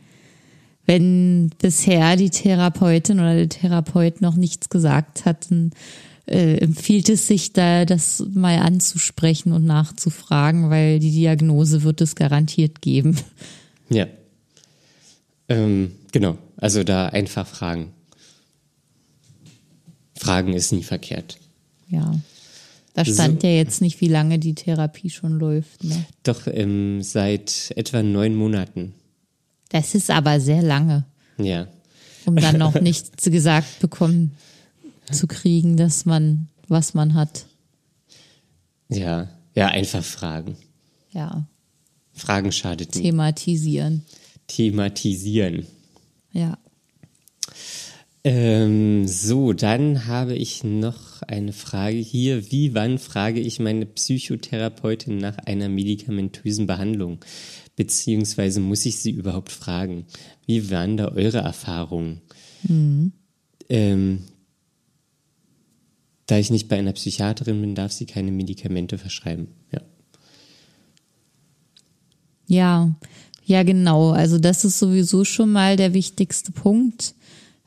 [0.86, 5.70] wenn bisher die Therapeutin oder der Therapeut noch nichts gesagt hat, dann
[6.26, 12.16] äh, empfiehlt es sich da, das mal anzusprechen und nachzufragen, weil die Diagnose wird es
[12.16, 13.16] garantiert geben.
[13.88, 14.06] ja.
[15.48, 16.38] Ähm, genau.
[16.56, 17.92] Also da einfach fragen.
[20.16, 21.38] Fragen ist nie verkehrt.
[21.88, 22.14] Ja.
[23.06, 25.84] Da stand ja jetzt nicht, wie lange die Therapie schon läuft.
[25.84, 26.04] Ne?
[26.22, 28.94] Doch ähm, seit etwa neun Monaten.
[29.70, 31.04] Das ist aber sehr lange,
[31.38, 31.68] Ja.
[32.26, 34.32] um dann noch nicht gesagt bekommen
[35.10, 37.46] zu kriegen, dass man, was man hat.
[38.88, 39.28] Ja.
[39.54, 40.56] Ja, einfach fragen.
[41.12, 41.44] Ja,
[42.12, 43.02] Fragen schadet nie.
[43.02, 44.04] thematisieren.
[44.46, 45.66] Thematisieren.
[46.32, 46.56] Ja.
[48.22, 52.50] Ähm, so, dann habe ich noch eine Frage hier.
[52.50, 57.18] Wie, wann frage ich meine Psychotherapeutin nach einer medikamentösen Behandlung?
[57.76, 60.06] Beziehungsweise muss ich sie überhaupt fragen?
[60.46, 62.20] Wie waren da eure Erfahrungen?
[63.68, 64.24] Ähm,
[66.26, 69.48] da ich nicht bei einer Psychiaterin bin, darf sie keine Medikamente verschreiben.
[69.72, 69.80] Ja.
[72.46, 72.94] Ja,
[73.44, 74.10] ja, genau.
[74.10, 77.14] Also das ist sowieso schon mal der wichtigste Punkt.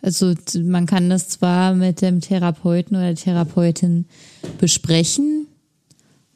[0.04, 4.06] Also man kann das zwar mit dem Therapeuten oder Therapeutin
[4.60, 5.48] besprechen,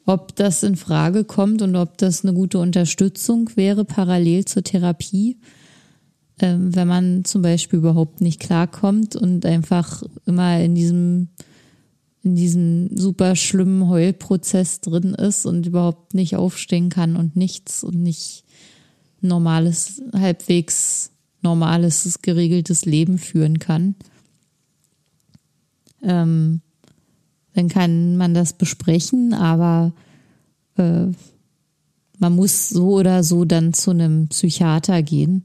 [0.06, 5.36] ob das in Frage kommt und ob das eine gute Unterstützung wäre parallel zur Therapie,
[6.40, 11.28] ähm, wenn man zum Beispiel überhaupt nicht klarkommt und einfach immer in diesem
[12.22, 18.02] in diesem super schlimmen Heulprozess drin ist und überhaupt nicht aufstehen kann und nichts und
[18.02, 18.44] nicht
[19.20, 23.94] normales, halbwegs normales, geregeltes Leben führen kann.
[26.02, 26.60] Ähm,
[27.54, 29.92] dann kann man das besprechen, aber
[30.76, 31.06] äh,
[32.18, 35.44] man muss so oder so dann zu einem Psychiater gehen,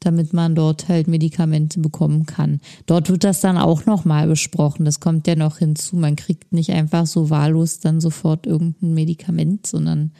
[0.00, 2.60] damit man dort halt Medikamente bekommen kann.
[2.86, 4.84] Dort wird das dann auch nochmal besprochen.
[4.84, 5.96] Das kommt ja noch hinzu.
[5.96, 10.12] Man kriegt nicht einfach so wahllos dann sofort irgendein Medikament, sondern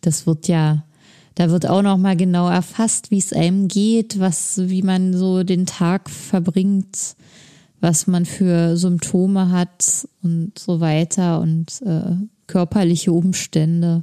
[0.00, 0.84] das wird ja
[1.38, 5.44] da wird auch noch mal genau erfasst, wie es einem geht, was, wie man so
[5.44, 7.14] den Tag verbringt,
[7.80, 12.16] was man für Symptome hat und so weiter und äh,
[12.48, 14.02] körperliche Umstände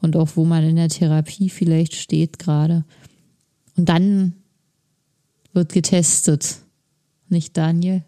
[0.00, 2.84] und auch wo man in der Therapie vielleicht steht gerade.
[3.76, 4.34] Und dann
[5.52, 6.58] wird getestet,
[7.28, 8.04] nicht Daniel?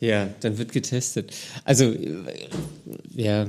[0.00, 1.34] Ja, dann wird getestet.
[1.62, 2.48] Also äh,
[3.14, 3.46] ja,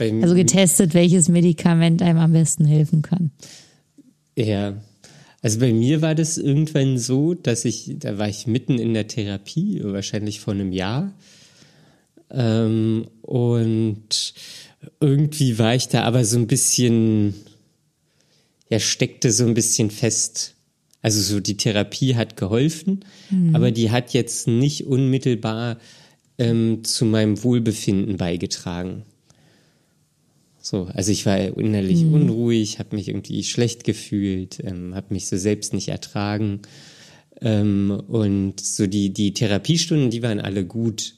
[0.00, 3.30] also getestet, welches Medikament einem am besten helfen kann.
[4.36, 4.74] Ja,
[5.42, 9.08] also bei mir war das irgendwann so, dass ich, da war ich mitten in der
[9.08, 11.12] Therapie, wahrscheinlich vor einem Jahr.
[12.30, 14.34] Ähm, und
[15.00, 17.34] irgendwie war ich da aber so ein bisschen,
[18.68, 20.54] ja, steckte so ein bisschen fest.
[21.02, 23.56] Also so die Therapie hat geholfen, mhm.
[23.56, 25.78] aber die hat jetzt nicht unmittelbar
[26.36, 29.04] ähm, zu meinem Wohlbefinden beigetragen.
[30.70, 32.14] So, also ich war innerlich mhm.
[32.14, 36.60] unruhig, habe mich irgendwie schlecht gefühlt, ähm, habe mich so selbst nicht ertragen.
[37.40, 41.16] Ähm, und so die, die Therapiestunden, die waren alle gut.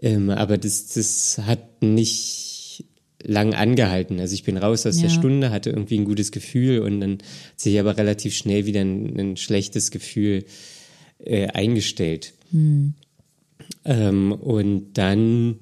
[0.00, 2.86] Ähm, aber das, das hat nicht
[3.22, 4.18] lang angehalten.
[4.18, 5.02] Also ich bin raus aus ja.
[5.02, 8.80] der Stunde, hatte irgendwie ein gutes Gefühl und dann hat sich aber relativ schnell wieder
[8.80, 10.46] ein, ein schlechtes Gefühl
[11.18, 12.32] äh, eingestellt.
[12.50, 12.94] Mhm.
[13.84, 15.58] Ähm, und dann,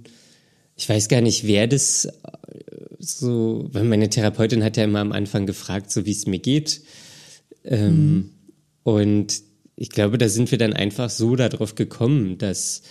[0.77, 2.09] ich weiß gar nicht, wer das
[3.09, 6.83] so, weil meine Therapeutin hat ja immer am Anfang gefragt, so wie es mir geht.
[7.65, 8.31] Ähm, mhm.
[8.83, 9.43] Und
[9.77, 12.83] ich glaube, da sind wir dann einfach so darauf gekommen, dass,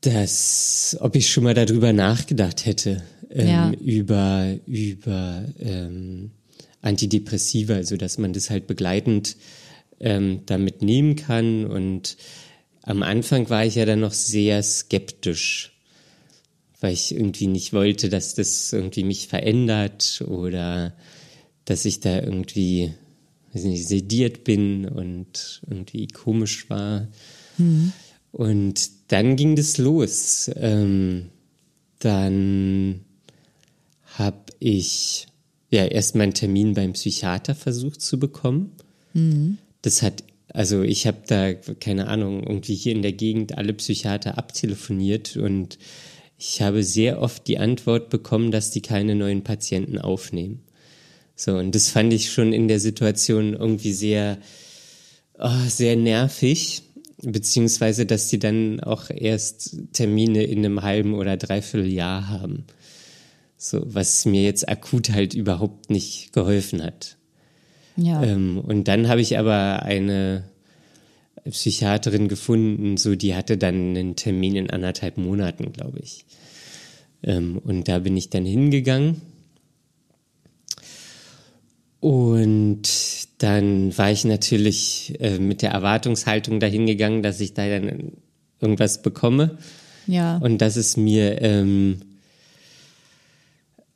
[0.00, 3.72] dass ob ich schon mal darüber nachgedacht hätte, ähm, ja.
[3.72, 6.32] über, über ähm,
[6.80, 9.36] Antidepressiva, also dass man das halt begleitend
[10.00, 11.64] ähm, damit nehmen kann.
[11.66, 12.16] Und
[12.82, 15.72] am Anfang war ich ja dann noch sehr skeptisch
[16.82, 20.94] weil ich irgendwie nicht wollte, dass das irgendwie mich verändert oder
[21.64, 22.92] dass ich da irgendwie
[23.52, 27.08] weiß nicht, sediert bin und irgendwie komisch war.
[27.58, 27.92] Mhm.
[28.32, 30.50] Und dann ging das los.
[30.56, 31.28] Ähm,
[31.98, 33.04] dann
[34.14, 35.26] habe ich
[35.70, 38.72] ja erst meinen Termin beim Psychiater versucht zu bekommen.
[39.12, 39.58] Mhm.
[39.82, 44.38] Das hat, also ich habe da, keine Ahnung, irgendwie hier in der Gegend alle Psychiater
[44.38, 45.78] abtelefoniert und
[46.44, 50.64] ich habe sehr oft die Antwort bekommen, dass die keine neuen Patienten aufnehmen.
[51.36, 54.38] So, und das fand ich schon in der Situation irgendwie sehr,
[55.38, 56.82] oh, sehr nervig,
[57.22, 62.64] beziehungsweise, dass die dann auch erst Termine in einem halben oder dreiviertel Jahr haben.
[63.56, 67.18] So, was mir jetzt akut halt überhaupt nicht geholfen hat.
[67.96, 68.20] Ja.
[68.20, 70.42] Ähm, und dann habe ich aber eine
[71.50, 76.24] Psychiaterin gefunden, so die hatte dann einen Termin in anderthalb Monaten, glaube ich.
[77.22, 79.22] Ähm, und da bin ich dann hingegangen.
[82.00, 82.82] Und
[83.38, 88.12] dann war ich natürlich äh, mit der Erwartungshaltung dahin gegangen, dass ich da dann
[88.60, 89.58] irgendwas bekomme.
[90.06, 90.38] Ja.
[90.38, 92.00] Und dass es mir, ähm,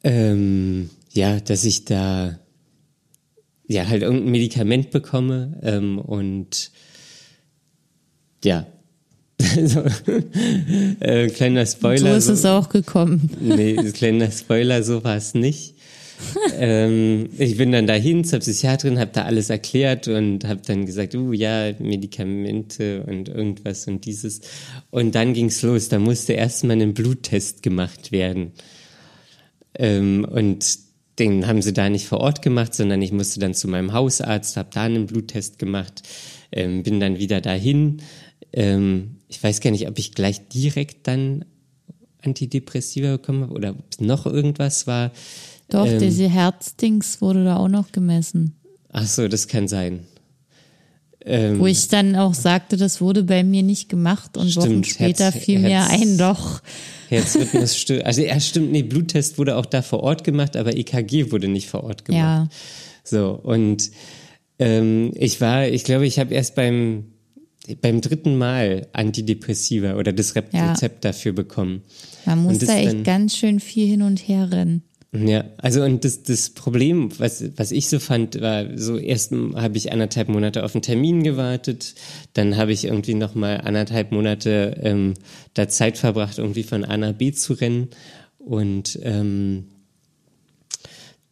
[0.05, 2.39] ähm, ja, dass ich da
[3.67, 6.71] ja halt irgendein Medikament bekomme ähm, und
[8.47, 8.67] ja,
[9.39, 9.83] so,
[11.01, 11.99] äh, kleiner Spoiler.
[11.99, 13.31] So ist so, es auch gekommen.
[13.41, 15.75] nee, kleiner Spoiler, so war es nicht.
[16.59, 21.15] ähm, ich bin dann dahin zur Psychiaterin, habe da alles erklärt und habe dann gesagt,
[21.15, 24.41] uh ja, Medikamente und irgendwas und dieses.
[24.91, 25.91] Und dann ging's los.
[25.91, 28.53] Da musste erstmal ein Bluttest gemacht werden.
[29.75, 30.79] Ähm, und
[31.19, 34.57] den haben sie da nicht vor Ort gemacht, sondern ich musste dann zu meinem Hausarzt,
[34.57, 36.03] habe da einen Bluttest gemacht,
[36.53, 38.01] ähm, bin dann wieder dahin
[38.53, 41.45] ähm, ich weiß gar nicht, ob ich gleich direkt dann
[42.23, 45.13] Antidepressiva bekommen habe oder ob es noch irgendwas war.
[45.69, 48.57] Doch, Ähm, diese Herzdings wurde da auch noch gemessen.
[48.91, 50.01] Ach so, das kann sein.
[51.29, 54.87] Ähm, Wo ich dann auch sagte, das wurde bei mir nicht gemacht und Wochen Stimmt,
[54.87, 56.63] später Herz- fiel mir Herz- ein, doch.
[57.09, 57.85] Herzrhythmus.
[58.05, 61.69] Also ja, stimmt, nee, Bluttest wurde auch da vor Ort gemacht, aber EKG wurde nicht
[61.69, 62.21] vor Ort gemacht.
[62.21, 62.49] Ja.
[63.03, 63.91] So, und
[64.61, 67.07] ähm, ich war, ich glaube, ich habe erst beim,
[67.81, 70.73] beim dritten Mal Antidepressiva oder das Rep Ja.
[70.73, 71.83] Rezept dafür bekommen.
[72.25, 74.83] Man muss da echt dann- ganz schön viel hin und her rennen.
[75.15, 79.77] Ja, also und das, das Problem, was, was ich so fand, war so erst habe
[79.79, 81.95] ich anderthalb Monate auf einen Termin gewartet,
[82.35, 85.15] dann habe ich irgendwie noch mal anderthalb Monate ähm,
[85.55, 87.89] da Zeit verbracht, irgendwie von A nach B zu rennen
[88.39, 89.69] und ähm,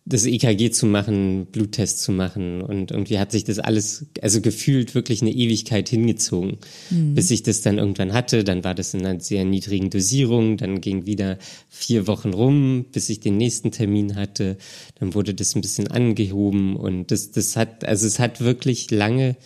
[0.07, 4.95] das EKG zu machen, Bluttest zu machen und irgendwie hat sich das alles, also gefühlt
[4.95, 6.59] wirklich eine Ewigkeit hingezogen,
[6.91, 8.45] bis ich das dann irgendwann hatte.
[8.45, 11.39] Dann war das in einer sehr niedrigen Dosierung, dann ging wieder
[11.71, 14.59] vier Wochen rum, bis ich den nächsten Termin hatte.
[15.01, 19.37] Dann wurde das ein bisschen angehoben und das, das hat, also es hat wirklich lange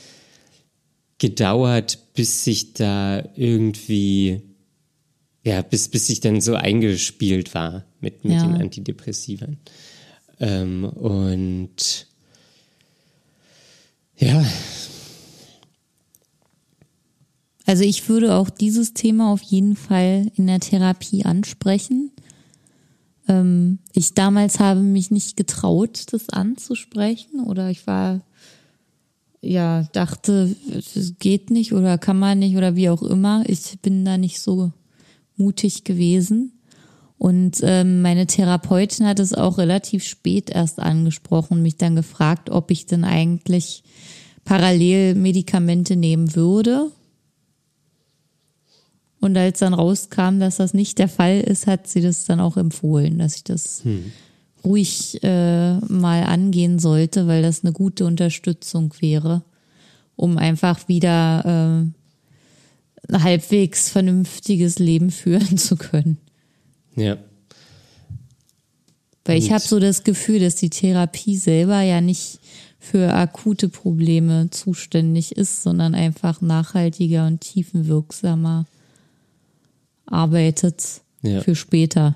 [1.18, 4.42] gedauert, bis sich da irgendwie
[5.44, 8.42] ja, bis, bis ich dann so eingespielt war mit, mit Ja.
[8.42, 9.56] den Antidepressivern.
[10.40, 12.06] Ähm, und
[14.16, 14.44] ja,
[17.68, 22.10] Also ich würde auch dieses Thema auf jeden Fall in der Therapie ansprechen.
[23.28, 28.22] Ähm, ich damals habe mich nicht getraut, das anzusprechen oder ich war,
[29.42, 33.44] ja, dachte, es geht nicht oder kann man nicht oder wie auch immer.
[33.46, 34.72] Ich bin da nicht so
[35.36, 36.57] mutig gewesen.
[37.18, 42.48] Und ähm, meine Therapeutin hat es auch relativ spät erst angesprochen und mich dann gefragt,
[42.48, 43.82] ob ich denn eigentlich
[44.44, 46.92] parallel Medikamente nehmen würde.
[49.20, 52.56] Und als dann rauskam, dass das nicht der Fall ist, hat sie das dann auch
[52.56, 53.82] empfohlen, dass ich das
[54.64, 59.42] ruhig äh, mal angehen sollte, weil das eine gute Unterstützung wäre,
[60.14, 66.18] um einfach wieder äh, ein halbwegs vernünftiges Leben führen zu können.
[66.98, 67.16] Ja,
[69.24, 72.40] Weil ich Und- habe so das Gefühl, dass die Therapie selber ja nicht
[72.78, 78.64] für akute Probleme zuständig ist, sondern einfach nachhaltiger und tiefenwirksamer
[80.06, 81.40] arbeitet Ja.
[81.42, 82.14] für später,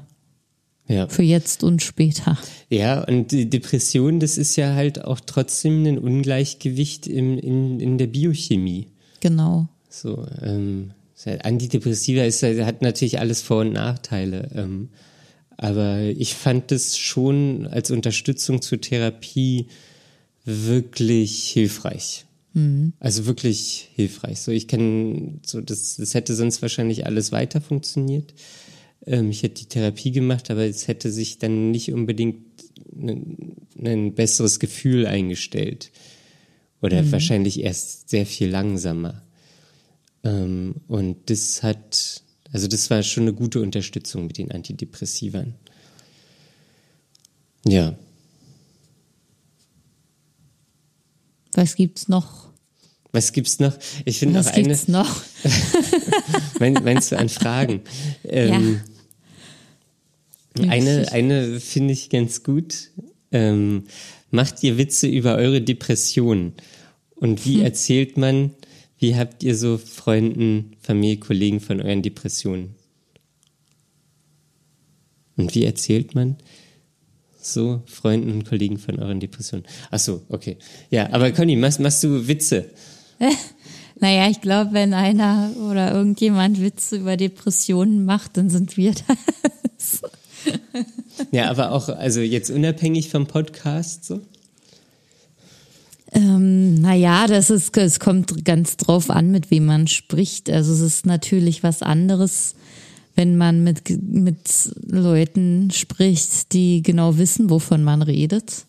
[0.88, 1.08] ja.
[1.08, 2.38] für jetzt und später.
[2.70, 7.98] Ja, und die Depression, das ist ja halt auch trotzdem ein Ungleichgewicht im, in, in
[7.98, 8.86] der Biochemie.
[9.20, 9.68] Genau.
[9.90, 10.92] So, ähm,
[11.26, 14.50] Antidepressiva ist, ja- hat natürlich alles Vor- und Nachteile.
[14.54, 14.88] Ähm,
[15.56, 19.66] aber ich fand das schon als Unterstützung zur Therapie
[20.44, 22.24] wirklich hilfreich.
[23.00, 24.40] Also wirklich hilfreich.
[24.40, 28.34] So, ich kann, so, das, das hätte sonst wahrscheinlich alles weiter funktioniert.
[29.06, 32.44] Ähm, ich hätte die Therapie gemacht, aber es hätte sich dann nicht unbedingt
[32.94, 35.92] ein, ein besseres Gefühl eingestellt.
[36.82, 39.22] Oder wahrscheinlich erst sehr viel langsamer.
[40.24, 45.54] Ähm, und das hat, also das war schon eine gute Unterstützung mit den Antidepressivern.
[47.66, 47.96] Ja.
[51.54, 52.48] Was gibt's noch?
[53.12, 53.76] Was gibt's noch?
[54.06, 55.20] Ich finde noch Was eine, gibt's noch?
[56.58, 57.82] mein, meinst du an Fragen?
[58.24, 58.80] Ähm,
[60.68, 62.90] Eine, eine finde ich ganz gut.
[63.30, 63.84] Ähm,
[64.30, 66.54] macht ihr Witze über eure Depressionen?
[67.14, 68.50] Und wie erzählt man,
[69.02, 72.76] wie habt ihr so Freunden, Familie, Kollegen von euren Depressionen?
[75.36, 76.36] Und wie erzählt man
[77.40, 79.66] so Freunden und Kollegen von euren Depressionen?
[79.90, 80.56] Ach so, okay.
[80.90, 82.70] Ja, aber Conny, machst, machst du Witze?
[84.00, 88.94] Naja, ich glaube, wenn einer oder irgendjemand Witze über Depressionen macht, dann sind wir
[89.76, 90.02] das.
[91.30, 94.20] Ja, aber auch, also jetzt unabhängig vom Podcast so?
[96.36, 100.50] Ähm, naja, das ist, es kommt ganz drauf an, mit wem man spricht.
[100.50, 102.54] Also es ist natürlich was anderes,
[103.14, 108.64] wenn man mit, mit Leuten spricht, die genau wissen, wovon man redet.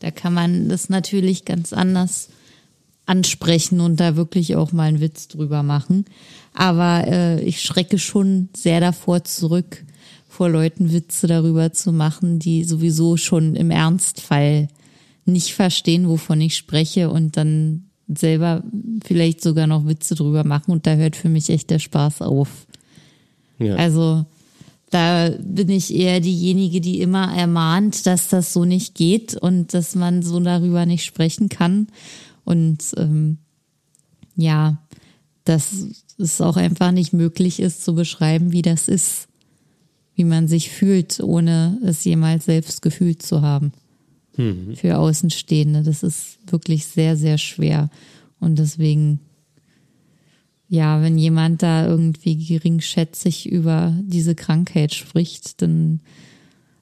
[0.00, 2.28] Da kann man das natürlich ganz anders
[3.06, 6.04] ansprechen und da wirklich auch mal einen Witz drüber machen.
[6.54, 9.84] Aber äh, ich schrecke schon sehr davor zurück,
[10.28, 14.68] vor Leuten Witze darüber zu machen, die sowieso schon im Ernstfall
[15.26, 18.62] nicht verstehen, wovon ich spreche und dann selber
[19.04, 22.66] vielleicht sogar noch Witze drüber machen und da hört für mich echt der Spaß auf.
[23.58, 23.76] Ja.
[23.76, 24.26] Also
[24.90, 29.94] da bin ich eher diejenige, die immer ermahnt, dass das so nicht geht und dass
[29.94, 31.88] man so darüber nicht sprechen kann.
[32.44, 33.38] Und ähm,
[34.36, 34.78] ja,
[35.44, 39.26] dass es auch einfach nicht möglich ist zu beschreiben, wie das ist,
[40.14, 43.72] wie man sich fühlt, ohne es jemals selbst gefühlt zu haben.
[44.36, 44.76] Mhm.
[44.76, 45.82] Für Außenstehende.
[45.82, 47.90] Das ist wirklich sehr, sehr schwer.
[48.40, 49.20] Und deswegen,
[50.68, 56.00] ja, wenn jemand da irgendwie geringschätzig über diese Krankheit spricht, dann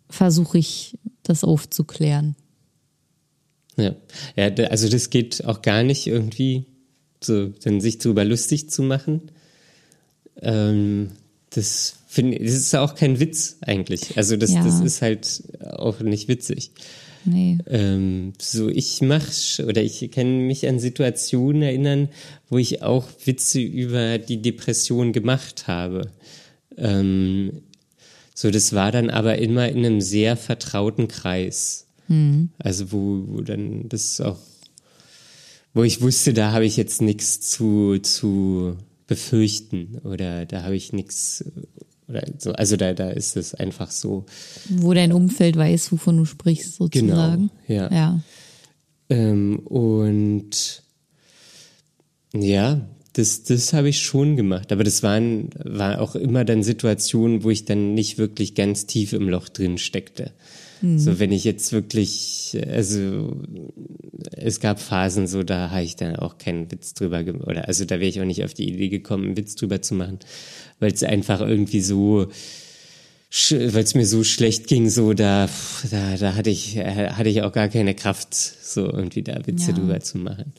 [0.09, 2.37] versuche ich das aufzuklären.
[3.77, 3.95] Ja.
[4.37, 6.67] ja, also das geht auch gar nicht irgendwie,
[7.23, 9.31] so, dann sich darüber lustig zu machen.
[10.41, 11.11] Ähm,
[11.51, 14.17] das finde das ist auch kein Witz eigentlich.
[14.17, 14.63] Also das, ja.
[14.63, 16.73] das ist halt auch nicht witzig.
[17.25, 17.59] Nee.
[17.67, 22.09] Ähm, so, ich mache oder ich kann mich an Situationen erinnern,
[22.49, 26.11] wo ich auch Witze über die Depression gemacht habe.
[26.77, 27.63] Ähm,
[28.35, 31.87] so, das war dann aber immer in einem sehr vertrauten Kreis.
[32.09, 32.51] Mhm.
[32.59, 34.39] Also, wo, wo dann das auch,
[35.75, 40.93] wo ich wusste, da habe ich jetzt nichts zu, zu befürchten oder da habe ich
[40.93, 41.45] nichts
[42.13, 44.27] oder so, also da, da ist es einfach so.
[44.69, 47.51] Wo dein Umfeld weiß, wovon du sprichst, sozusagen.
[47.67, 47.93] Genau, ja.
[47.93, 48.21] ja.
[49.09, 50.83] Ähm, und
[52.35, 52.81] ja,
[53.15, 54.73] das, das habe ich schon gemacht.
[54.73, 59.13] Aber das waren, war auch immer dann Situationen, wo ich dann nicht wirklich ganz tief
[59.13, 60.33] im Loch drin steckte.
[60.83, 60.99] Mhm.
[60.99, 63.37] So, wenn ich jetzt wirklich, also
[64.33, 67.47] es gab Phasen, so da habe ich dann auch keinen Witz drüber gemacht.
[67.47, 69.95] Oder also da wäre ich auch nicht auf die Idee gekommen, einen Witz drüber zu
[69.95, 70.19] machen,
[70.83, 72.29] weil es einfach irgendwie so
[73.51, 75.49] weil es mir so schlecht ging, so da,
[75.91, 79.79] da, da hatte ich, hatte ich auch gar keine Kraft, so irgendwie da Witze ja.
[79.79, 80.53] drüber zu machen.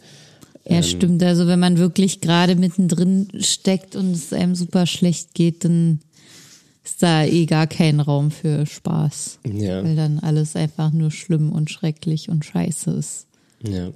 [0.68, 1.22] Ja, ähm, stimmt.
[1.22, 6.00] Also wenn man wirklich gerade mittendrin steckt und es einem super schlecht geht, dann
[6.84, 9.40] ist da eh gar kein Raum für Spaß.
[9.54, 9.84] Ja.
[9.84, 13.28] Weil dann alles einfach nur schlimm und schrecklich und scheiße ist.
[13.62, 13.92] Ja.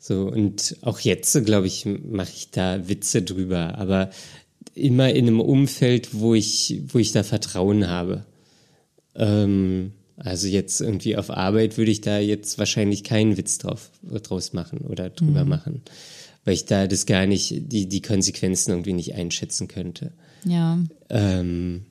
[0.00, 4.10] So, und auch jetzt, glaube ich, mache ich da Witze drüber, aber
[4.74, 8.24] immer in einem Umfeld, wo ich, wo ich da Vertrauen habe.
[9.14, 14.52] Ähm, also jetzt irgendwie auf Arbeit würde ich da jetzt wahrscheinlich keinen Witz drauf, draus
[14.52, 15.50] machen oder drüber mhm.
[15.50, 15.82] machen,
[16.44, 20.12] weil ich da das gar nicht, die, die Konsequenzen irgendwie nicht einschätzen könnte.
[20.44, 20.78] Ja.
[21.10, 21.84] Ähm,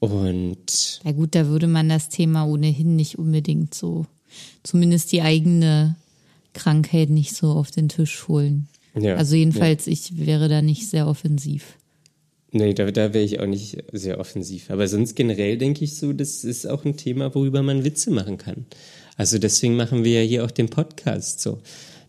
[0.00, 1.00] und.
[1.04, 4.06] Ja gut, da würde man das Thema ohnehin nicht unbedingt so,
[4.64, 5.94] zumindest die eigene
[6.52, 8.66] Krankheit nicht so auf den Tisch holen.
[8.94, 9.92] Ja, also jedenfalls, ja.
[9.92, 11.78] ich wäre da nicht sehr offensiv.
[12.50, 14.70] Nee, da, da wäre ich auch nicht sehr offensiv.
[14.70, 18.36] Aber sonst generell denke ich so, das ist auch ein Thema, worüber man Witze machen
[18.36, 18.66] kann.
[19.16, 21.60] Also deswegen machen wir ja hier auch den Podcast so.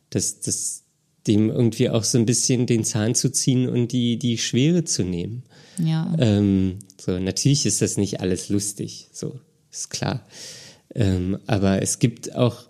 [0.10, 0.84] dass das
[1.28, 5.04] dem irgendwie auch so ein bisschen den Zahn zu ziehen und die, die Schwere zu
[5.04, 5.44] nehmen.
[5.78, 6.14] Ja.
[6.20, 9.40] Ähm, so, natürlich ist das nicht alles lustig, so,
[9.72, 10.26] ist klar.
[10.94, 12.66] Ähm, aber es gibt auch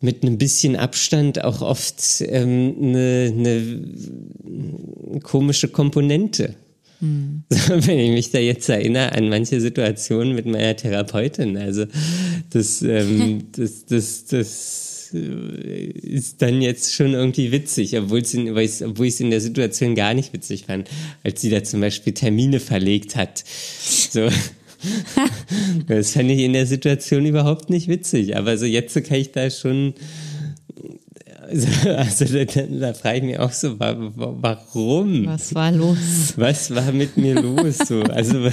[0.00, 6.54] mit einem bisschen Abstand auch oft ähm, eine, eine komische Komponente.
[7.00, 7.44] Hm.
[7.68, 11.84] Wenn ich mich da jetzt erinnere an manche Situationen mit meiner Therapeutin, also
[12.50, 18.34] das, ähm, das, das, das äh, ist dann jetzt schon irgendwie witzig, obwohl es
[18.82, 20.88] obwohl ich es in der Situation gar nicht witzig fand,
[21.24, 23.44] als sie da zum Beispiel Termine verlegt hat.
[24.10, 24.28] So.
[25.86, 29.50] das fand ich in der Situation überhaupt nicht witzig, aber so jetzt kann ich da
[29.50, 29.94] schon
[31.50, 35.26] also, also da, da frage ich mich auch so, warum?
[35.26, 36.34] Was war los?
[36.36, 37.78] Was war mit mir los?
[37.78, 38.02] So?
[38.02, 38.44] Also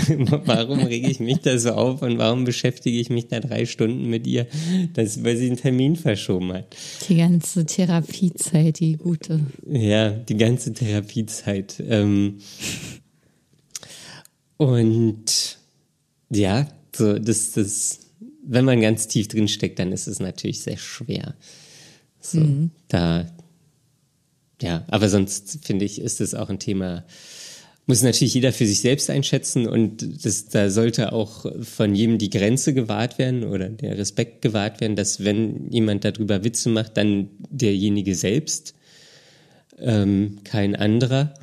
[0.45, 4.09] warum rege ich mich da so auf und warum beschäftige ich mich da drei Stunden
[4.09, 4.47] mit ihr,
[4.93, 6.75] das, weil sie einen Termin verschoben hat?
[7.07, 9.41] Die ganze Therapiezeit, die gute.
[9.69, 11.83] Ja, die ganze Therapiezeit.
[11.87, 12.39] Ähm,
[14.57, 15.56] und
[16.29, 17.99] ja, so das, das,
[18.43, 21.35] wenn man ganz tief drin steckt, dann ist es natürlich sehr schwer.
[22.19, 22.71] So, mhm.
[22.87, 23.27] Da,
[24.61, 27.05] ja, aber sonst finde ich, ist es auch ein Thema,
[27.85, 32.29] muss natürlich jeder für sich selbst einschätzen und das, da sollte auch von jedem die
[32.29, 37.29] Grenze gewahrt werden oder der Respekt gewahrt werden, dass wenn jemand darüber Witze macht, dann
[37.49, 38.73] derjenige selbst,
[39.79, 41.33] ähm, kein anderer.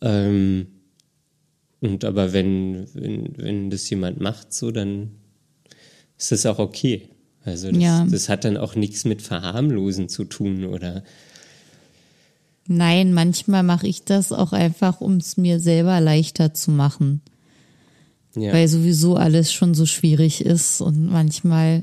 [0.00, 0.68] Ähm,
[1.80, 5.12] und aber wenn, wenn, wenn das jemand macht, so, dann
[6.18, 7.08] ist das auch okay.
[7.44, 8.04] Also das, ja.
[8.04, 11.02] das hat dann auch nichts mit Verharmlosen zu tun, oder?
[12.66, 17.22] Nein, manchmal mache ich das auch einfach, um es mir selber leichter zu machen.
[18.36, 18.52] Ja.
[18.52, 21.82] Weil sowieso alles schon so schwierig ist und manchmal,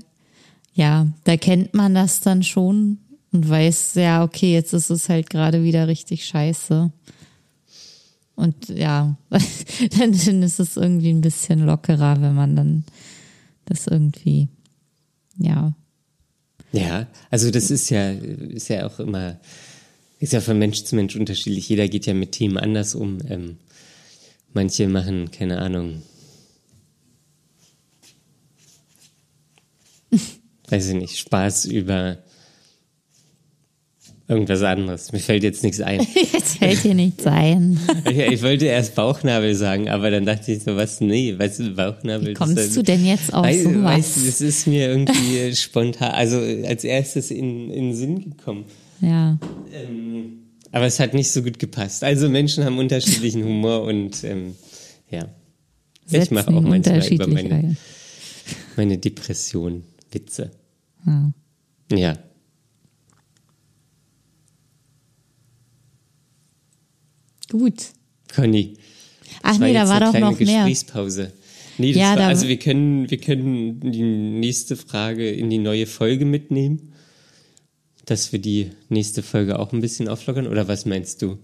[0.74, 3.00] ja, da kennt man das dann schon
[3.34, 6.92] und weiß, ja, okay, jetzt ist es halt gerade wieder richtig scheiße.
[8.38, 12.86] Und ja, dann, dann ist es irgendwie ein bisschen lockerer, wenn man dann
[13.66, 14.48] das irgendwie
[15.40, 15.74] ja.
[16.72, 19.40] Ja, also das ist ja, ist ja auch immer
[20.20, 21.68] Ist ja von Mensch zu Mensch unterschiedlich.
[21.68, 23.18] Jeder geht ja mit Themen anders um.
[23.28, 23.58] Ähm,
[24.54, 26.04] manche machen, keine Ahnung.
[30.70, 32.20] Weiß ich nicht, Spaß über
[34.28, 35.12] irgendwas anderes.
[35.12, 36.06] Mir fällt jetzt nichts ein.
[36.34, 37.80] Jetzt fällt dir nichts ein.
[38.14, 41.02] Ja, ich wollte erst Bauchnabel sagen, aber dann dachte ich so, was?
[41.02, 42.30] Nee, weißt du, Bauchnabel.
[42.30, 43.84] Wie kommst das, du denn jetzt auf weißt, sowas?
[43.84, 48.66] weißt du, das ist mir irgendwie spontan, also als erstes in, in den Sinn gekommen.
[49.02, 49.38] Ja.
[49.74, 50.40] Ähm,
[50.72, 52.04] aber es hat nicht so gut gepasst.
[52.04, 54.56] Also Menschen haben unterschiedlichen Humor und ähm,
[55.10, 55.28] ja.
[56.06, 57.78] Ich Setzen mache auch manchmal über meine, ein.
[58.76, 60.52] meine Depression Witze.
[61.06, 61.32] Ja.
[61.94, 62.18] Ja.
[67.52, 67.76] Gut.
[68.34, 68.74] Conny.
[69.44, 70.66] Ach das nee, da war doch noch mehr.
[70.66, 71.32] Gesprächspause.
[71.78, 75.86] Nee, das Ja, war, also wir können, wir können die nächste Frage in die neue
[75.86, 76.94] Folge mitnehmen.
[78.06, 80.48] Dass wir die nächste Folge auch ein bisschen auflockern.
[80.48, 81.38] Oder was meinst du?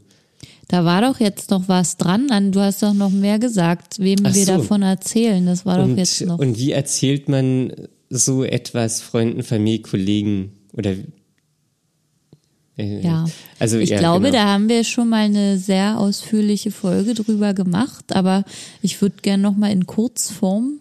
[0.69, 2.31] Da war doch jetzt noch was dran.
[2.31, 4.53] An, du hast doch noch mehr gesagt, wem Ach wir so.
[4.53, 5.45] davon erzählen.
[5.45, 6.39] Das war doch Und, jetzt noch.
[6.39, 7.73] und wie erzählt man
[8.09, 10.95] so etwas Freunden, Familie, Kollegen oder
[12.75, 13.25] Ja,
[13.59, 14.37] also ich ja, glaube, genau.
[14.37, 18.45] da haben wir schon mal eine sehr ausführliche Folge drüber gemacht, aber
[18.81, 20.79] ich würde gerne noch mal in Kurzform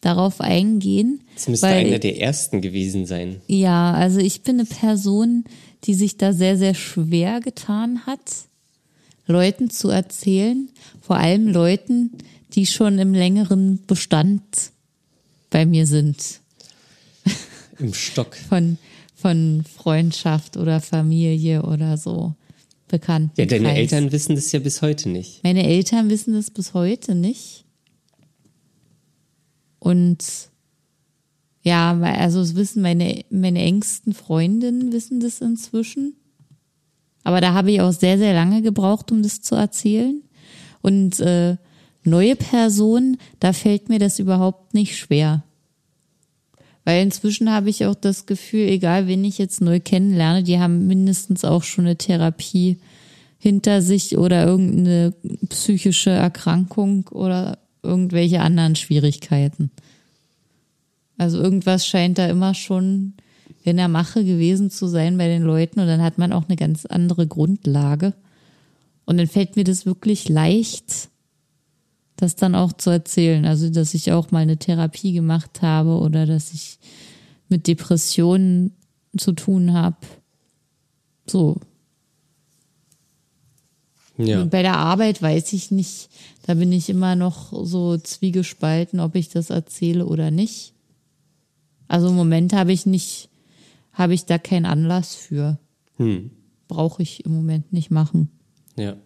[0.00, 1.20] darauf eingehen.
[1.34, 3.40] das müsste weil, einer der ersten gewesen sein.
[3.48, 5.44] Ja, also ich bin eine Person,
[5.84, 8.20] die sich da sehr, sehr schwer getan hat,
[9.26, 10.68] Leuten zu erzählen,
[11.00, 12.12] vor allem Leuten,
[12.54, 14.42] die schon im längeren Bestand
[15.50, 16.40] bei mir sind.
[17.78, 18.36] Im Stock.
[18.36, 18.78] von,
[19.24, 22.34] von Freundschaft oder Familie oder so
[22.88, 23.32] bekannt.
[23.38, 25.42] Ja, deine Eltern wissen das ja bis heute nicht.
[25.42, 27.64] Meine Eltern wissen das bis heute nicht.
[29.78, 30.18] Und
[31.62, 36.16] ja, also es wissen meine, meine engsten Freundinnen wissen das inzwischen.
[37.22, 40.20] Aber da habe ich auch sehr, sehr lange gebraucht, um das zu erzählen.
[40.82, 41.56] Und äh,
[42.02, 45.44] neue Personen, da fällt mir das überhaupt nicht schwer.
[46.84, 50.86] Weil inzwischen habe ich auch das Gefühl, egal wen ich jetzt neu kennenlerne, die haben
[50.86, 52.78] mindestens auch schon eine Therapie
[53.38, 55.14] hinter sich oder irgendeine
[55.48, 59.70] psychische Erkrankung oder irgendwelche anderen Schwierigkeiten.
[61.16, 63.14] Also irgendwas scheint da immer schon
[63.62, 66.56] in der Mache gewesen zu sein bei den Leuten und dann hat man auch eine
[66.56, 68.12] ganz andere Grundlage.
[69.06, 71.08] Und dann fällt mir das wirklich leicht,
[72.16, 73.44] das dann auch zu erzählen.
[73.44, 76.78] Also, dass ich auch mal eine Therapie gemacht habe oder dass ich
[77.48, 78.72] mit Depressionen
[79.16, 79.96] zu tun habe.
[81.26, 81.60] So.
[84.16, 84.42] Ja.
[84.42, 86.08] Und bei der Arbeit weiß ich nicht,
[86.46, 90.72] da bin ich immer noch so zwiegespalten, ob ich das erzähle oder nicht.
[91.88, 93.28] Also im Moment habe ich nicht,
[93.92, 95.58] habe ich da keinen Anlass für.
[95.96, 96.30] Hm.
[96.68, 98.30] Brauche ich im Moment nicht machen.
[98.76, 98.96] Ja.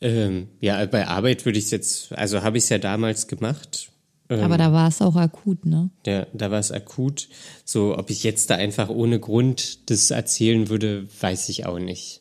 [0.00, 3.90] Ähm, ja, bei Arbeit würde ich es jetzt, also habe ich es ja damals gemacht.
[4.30, 5.90] Ähm, Aber da war es auch akut, ne?
[6.06, 7.28] ja, da war es akut.
[7.64, 12.20] So, ob ich jetzt da einfach ohne Grund das erzählen würde, weiß ich auch nicht.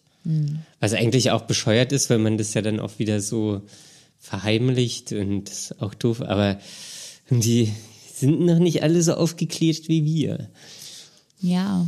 [0.79, 3.61] Was eigentlich auch bescheuert ist, weil man das ja dann auch wieder so
[4.19, 6.59] verheimlicht und auch doof, aber
[7.29, 7.73] die
[8.13, 10.49] sind noch nicht alle so aufgeklärt wie wir.
[11.39, 11.87] Ja.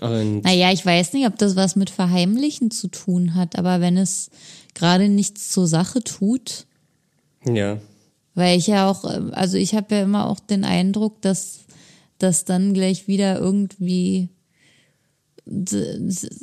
[0.00, 3.96] Und Naja, ich weiß nicht, ob das was mit Verheimlichen zu tun hat, aber wenn
[3.96, 4.30] es
[4.78, 6.66] gerade nichts zur Sache tut,
[7.46, 7.78] ja,
[8.34, 11.60] Weil ich ja auch, ähm, also ich habe ja immer auch den Eindruck, dass
[12.18, 14.28] das dann gleich wieder irgendwie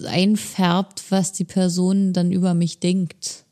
[0.05, 3.45] einfärbt, was die Person dann über mich denkt,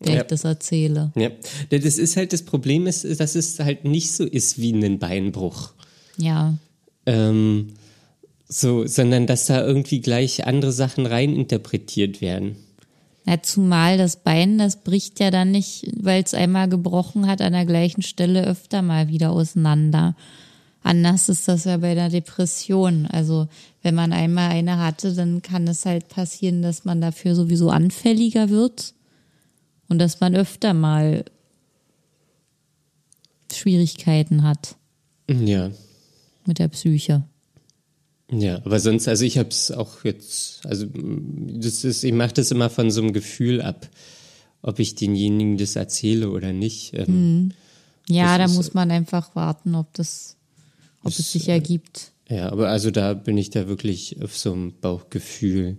[0.00, 0.20] wenn Ja.
[0.22, 1.12] ich das erzähle.
[1.16, 1.30] ja.
[1.70, 5.72] Das ist halt das Problem, ist, dass es halt nicht so ist wie ein Beinbruch.
[6.18, 6.54] Ja,
[7.06, 7.68] ähm,
[8.48, 12.56] so, sondern dass da irgendwie gleich andere Sachen reininterpretiert werden.
[13.26, 17.54] Ja, zumal das Bein, das bricht ja dann nicht, weil es einmal gebrochen hat, an
[17.54, 20.14] der gleichen Stelle öfter mal wieder auseinander.
[20.84, 23.06] Anders ist das ja bei der Depression.
[23.06, 23.48] Also
[23.82, 28.48] wenn man einmal eine hatte, dann kann es halt passieren, dass man dafür sowieso anfälliger
[28.48, 28.94] wird
[29.88, 31.24] und dass man öfter mal
[33.52, 34.76] Schwierigkeiten hat
[35.28, 35.70] Ja,
[36.44, 37.24] mit der Psyche.
[38.30, 42.34] Ja, aber sonst, also ich habe es auch jetzt, also mm, das ist, ich mache
[42.34, 43.88] das immer von so einem Gefühl ab,
[44.62, 46.92] ob ich denjenigen das erzähle oder nicht.
[46.94, 47.52] Ähm,
[48.08, 50.36] Ja, Das da ist- muss man einfach warten, ob das,
[51.04, 52.12] ob es sich ergibt.
[52.28, 55.76] Ja, aber also da bin ich da wirklich auf so einem Bauchgefühl.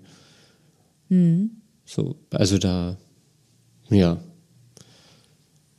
[1.85, 2.97] So, also da,
[3.89, 4.21] ja,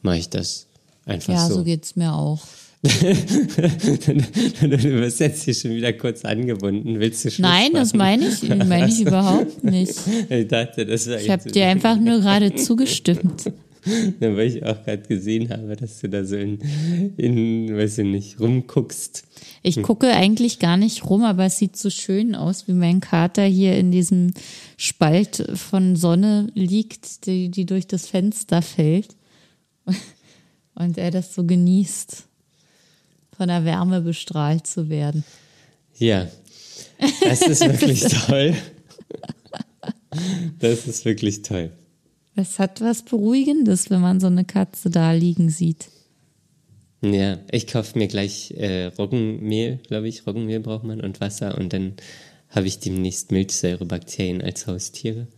[0.02, 0.66] mache ich das
[1.04, 1.56] einfach Ja, so.
[1.56, 2.40] so geht's mir auch.
[2.82, 2.90] Du
[4.88, 7.00] übersetzt hier schon wieder kurz angebunden.
[7.00, 9.94] Willst du Schluss Nein, das meine ich, meine ich überhaupt nicht.
[10.28, 13.52] Ich dachte, das wäre Ich habe dir einfach nur gerade zugestimmt.
[14.20, 16.58] Ja, weil ich auch gerade gesehen habe, dass du da so in,
[17.16, 19.22] in, weiß ich nicht, rumguckst.
[19.62, 23.44] Ich gucke eigentlich gar nicht rum, aber es sieht so schön aus, wie mein Kater
[23.44, 24.34] hier in diesem
[24.76, 29.16] Spalt von Sonne liegt, die, die durch das Fenster fällt.
[30.74, 32.27] Und er das so genießt,
[33.38, 35.24] von der Wärme bestrahlt zu werden.
[35.96, 36.26] Ja,
[37.22, 38.54] das ist wirklich toll.
[40.58, 41.70] Das ist wirklich toll.
[42.34, 45.88] Es hat was Beruhigendes, wenn man so eine Katze da liegen sieht.
[47.00, 50.26] Ja, ich kaufe mir gleich äh, Roggenmehl, glaube ich.
[50.26, 51.94] Roggenmehl braucht man und Wasser und dann
[52.50, 55.28] habe ich demnächst Milchsäurebakterien als Haustiere.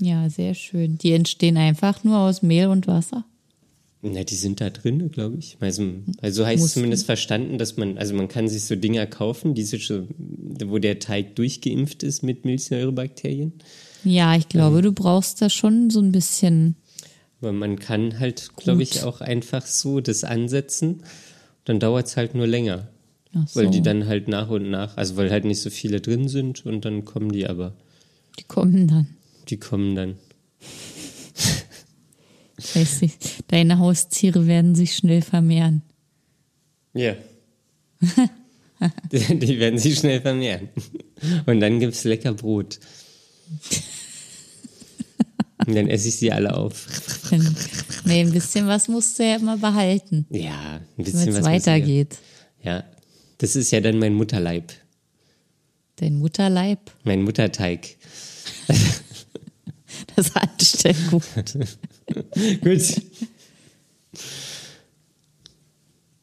[0.00, 0.98] Ja, sehr schön.
[0.98, 3.24] Die entstehen einfach nur aus Mehl und Wasser.
[4.02, 5.56] Na, die sind da drin, glaube ich.
[5.60, 5.84] Also,
[6.20, 9.80] also heißt Muss- zumindest verstanden, dass man, also man kann sich so Dinger kaufen, diese
[9.80, 10.08] schon,
[10.66, 13.52] wo der Teig durchgeimpft ist mit Milchsäurebakterien.
[14.04, 16.76] Ja, ich glaube, du brauchst da schon so ein bisschen.
[17.40, 21.02] Aber man kann halt, glaube ich, auch einfach so das ansetzen.
[21.64, 22.88] Dann dauert es halt nur länger.
[23.46, 26.28] So, Weil die dann halt nach und nach, also weil halt nicht so viele drin
[26.28, 27.74] sind und dann kommen die aber.
[28.38, 29.08] die kommen dann.
[29.48, 30.14] Die kommen dann.
[33.48, 35.82] Deine Haustiere werden sich schnell vermehren.
[36.94, 37.14] Ja.
[39.12, 40.68] die, die werden sich schnell vermehren.
[41.46, 42.78] Und dann gibt's lecker Brot.
[45.66, 46.86] Und dann esse ich sie alle auf.
[48.04, 51.44] Nee, ein bisschen was musst du ja immer behalten, Ja, ein bisschen es was.
[51.44, 52.18] weitergeht.
[52.62, 52.84] Ja,
[53.38, 54.72] das ist ja dann mein Mutterleib.
[55.96, 57.96] Dein Mutterleib, Mein Mutterteig.
[60.14, 60.34] das
[60.86, 61.22] anstellt gut.
[62.62, 63.02] Gut.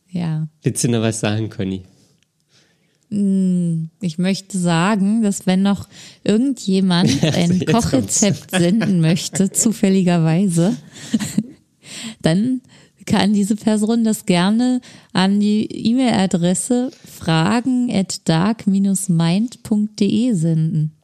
[0.09, 1.83] Ja, Willst du noch was sagen, Conny?
[4.01, 5.87] ich möchte sagen, dass wenn noch
[6.23, 10.75] irgendjemand ein jetzt Kochrezept senden möchte, zufälligerweise,
[12.23, 12.61] dann
[13.05, 20.95] kann diese Person das gerne an die E-Mail-Adresse fragen at dark-mind.de senden.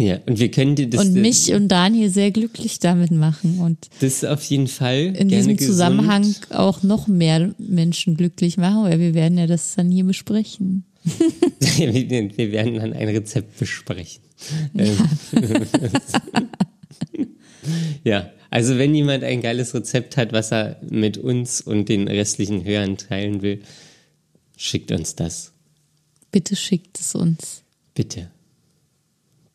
[0.00, 3.88] Ja, und wir können dir das, und mich und Daniel sehr glücklich damit machen und
[3.98, 5.72] das auf jeden Fall in diesem gesund.
[5.72, 10.84] Zusammenhang auch noch mehr Menschen glücklich machen, weil wir werden ja das dann hier besprechen.
[11.58, 14.22] wir, werden dann ein Rezept besprechen.
[14.76, 14.96] Ähm,
[18.04, 22.64] ja, also wenn jemand ein geiles Rezept hat, was er mit uns und den restlichen
[22.64, 23.62] Hörern teilen will,
[24.56, 25.50] schickt uns das.
[26.30, 27.64] Bitte schickt es uns.
[27.94, 28.30] Bitte.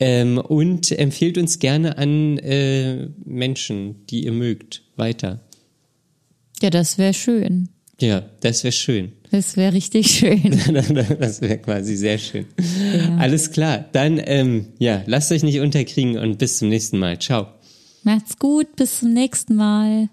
[0.00, 5.40] Ähm, und empfehlt uns gerne an äh, Menschen, die ihr mögt, weiter.
[6.60, 7.68] ja, das wäre schön.
[8.02, 9.12] Ja, das wäre schön.
[9.30, 10.42] Das wäre richtig schön.
[11.20, 12.46] das wäre quasi sehr schön.
[13.18, 13.84] Alles klar.
[13.92, 17.18] Dann, ähm, ja, lasst euch nicht unterkriegen und bis zum nächsten Mal.
[17.20, 17.46] Ciao.
[18.02, 20.08] Macht's gut, bis zum nächsten Mal.